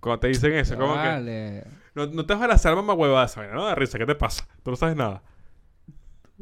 [0.00, 3.40] Cuando te dicen eso, como que no, no te vas a lanzar mamá huevada, esa
[3.40, 4.48] vaina, no da risa, ¿qué te pasa?
[4.62, 5.22] Tú no sabes nada.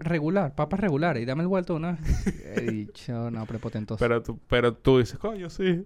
[0.01, 1.23] Regular, papas regulares.
[1.23, 1.99] Y dame el vuelto una.
[2.57, 3.99] He dicho, no, prepotentoso.
[3.99, 5.85] Pero tú, pero tú dices, coño, sí.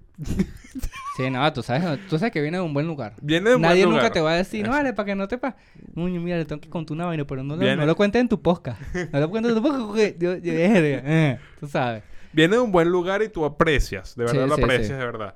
[1.17, 3.15] Sí, no, tú sabes, tú sabes que viene de un buen lugar.
[3.21, 4.03] Viene de un buen Nadie lugar.
[4.03, 5.57] nunca te va a decir, no, vale, para que no te pasa.
[5.95, 8.29] Muño, mira, le tengo que contar una vaina, pero no lo, no lo cuentes en
[8.29, 8.81] tu podcast.
[9.13, 12.03] No lo cuentes en tu podcast porque yo, yo, verga, eh, tú sabes.
[12.33, 14.93] Viene de un buen lugar y tú aprecias, de verdad Sí, lo sí, aprecias, sí.
[14.95, 15.35] de verdad.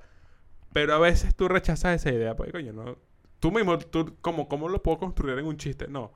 [0.72, 2.96] Pero a veces tú rechazas esa idea, pues, coño, no.
[3.40, 5.86] Tú mismo, tú, como, ¿cómo lo puedo construir en un chiste?
[5.88, 6.12] No.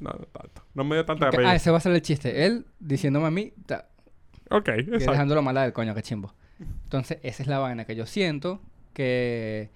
[0.00, 0.62] No, no tanto.
[0.74, 1.50] No me dio tanta risa.
[1.50, 2.46] ah, ese va a ser el chiste.
[2.46, 3.88] Él diciéndome a mí, ta-
[4.50, 5.10] Ok, y exacto.
[5.12, 6.34] dejándolo mala del coño, que chimbo.
[6.84, 8.60] Entonces, esa es la vaina que yo siento
[8.94, 9.70] que.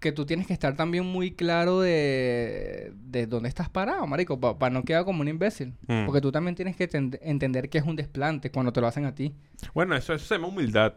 [0.00, 4.70] Que tú tienes que estar también muy claro de, de dónde estás parado, marico, para
[4.70, 5.72] no quedar como un imbécil.
[5.88, 6.04] Mm.
[6.04, 9.06] Porque tú también tienes que tend- entender que es un desplante cuando te lo hacen
[9.06, 9.34] a ti.
[9.72, 10.94] Bueno, eso, eso se llama humildad.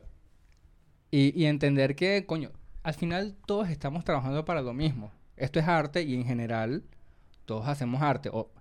[1.10, 2.52] Y, y entender que, coño,
[2.84, 5.14] al final todos estamos trabajando para lo mismo.
[5.38, 6.84] Esto es arte y en general
[7.46, 8.30] todos hacemos arte.
[8.34, 8.52] O,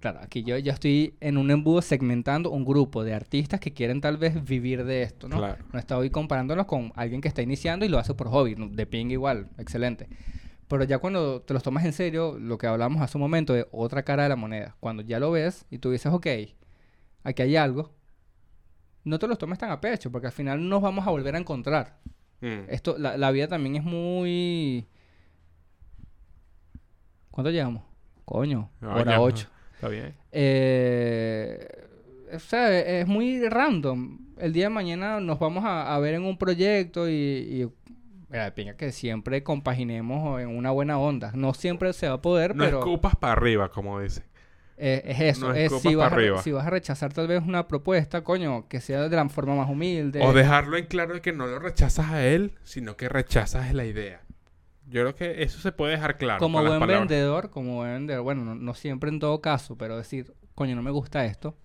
[0.00, 4.00] claro, aquí yo ya estoy en un embudo segmentando un grupo de artistas que quieren
[4.00, 5.38] tal vez vivir de esto, ¿no?
[5.38, 5.64] Claro.
[5.72, 8.68] No estoy comparándonos con alguien que está iniciando y lo hace por hobby, ¿no?
[8.68, 10.08] de ping igual, excelente.
[10.68, 13.66] Pero ya cuando te los tomas en serio, lo que hablamos hace un momento de
[13.72, 16.26] otra cara de la moneda, cuando ya lo ves y tú dices, ok,
[17.24, 17.94] aquí hay algo,
[19.04, 21.38] no te los tomes tan a pecho, porque al final nos vamos a volver a
[21.38, 21.98] encontrar.
[22.42, 22.68] Mm.
[22.68, 24.86] Esto, la, la vida también es muy...
[27.38, 27.84] ¿Cuánto llegamos?
[28.24, 29.20] Coño, Ah, hora ya.
[29.20, 29.48] 8.
[29.76, 30.12] Está bien.
[30.32, 31.68] Eh,
[32.34, 34.18] o sea, e- es muy random.
[34.38, 37.12] El día de mañana nos vamos a, a ver en un proyecto y...
[37.12, 37.68] y
[38.28, 41.30] mira, pinga que siempre compaginemos en una buena onda.
[41.32, 42.80] No siempre se va a poder, No pero...
[42.80, 44.24] escupas para arriba, como dicen.
[44.76, 47.68] Eh, es eso, No es si vas, a, si vas a rechazar tal vez una
[47.68, 50.22] propuesta, coño, que sea de la forma más humilde.
[50.24, 53.84] O dejarlo en claro de que no lo rechazas a él, sino que rechazas la
[53.84, 54.22] idea.
[54.90, 56.38] Yo creo que eso se puede dejar claro.
[56.38, 60.32] como buen vendedor, como buen vendedor, bueno, no, no siempre en todo caso, pero decir,
[60.54, 61.56] coño, no me gusta esto,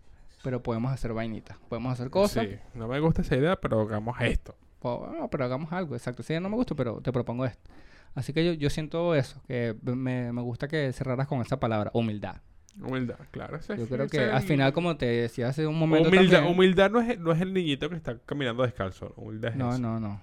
[0.43, 4.19] pero podemos hacer vainitas, podemos hacer cosas, Sí, no me gusta esa idea, pero hagamos
[4.21, 4.55] esto.
[4.81, 7.69] o, "Ah, pero hagamos algo, exacto, sí, no me gusta, pero te propongo esto.
[8.15, 11.89] Así que yo, yo siento eso, que me, me gusta que cerraras con esa palabra,
[11.93, 12.41] humildad.
[12.81, 13.55] Humildad, claro.
[13.57, 16.39] ese- Yo creo que es al el- final, como te decía hace un momento Humildad,
[16.39, 19.13] también- humildad no, es, no es el niñito que está caminando descalzo.
[19.15, 19.79] Humildad es No, eso.
[19.79, 20.21] no, no.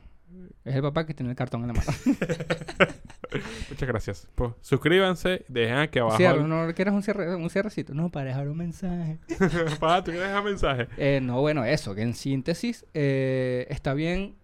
[0.65, 1.91] Es el papá que tiene el cartón en la mano.
[3.71, 4.29] Muchas gracias.
[4.35, 6.17] Pues, suscríbanse, dejen aquí abajo.
[6.17, 7.95] Cierre, ¿no quieres un, cierre, un cierrecito?
[7.95, 9.19] No, para dejar un mensaje.
[9.81, 10.89] Pa, ¿tú quieres dejar mensaje?
[10.97, 14.35] Eh, no, bueno, eso, que en síntesis, eh, está bien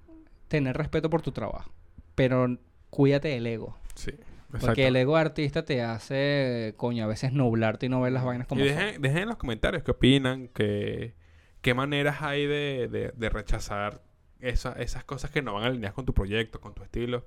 [0.48, 1.72] tener respeto por tu trabajo,
[2.14, 2.56] pero
[2.90, 3.76] cuídate del ego.
[3.94, 4.12] Sí.
[4.48, 4.82] Porque exacto.
[4.82, 8.64] el ego artista te hace, coño, a veces nublarte y no ver las vainas como
[8.64, 8.76] Y son.
[9.02, 11.14] dejen en los comentarios qué opinan, qué,
[11.60, 14.00] qué maneras hay de, de- de rechazar
[14.40, 17.26] esa- esas cosas que no van alineadas con tu proyecto, con tu estilo.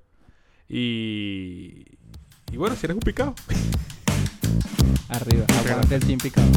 [0.67, 1.83] Y,
[2.51, 3.33] y bueno, si eres un picado.
[5.09, 6.47] Arriba, aguante el team picado.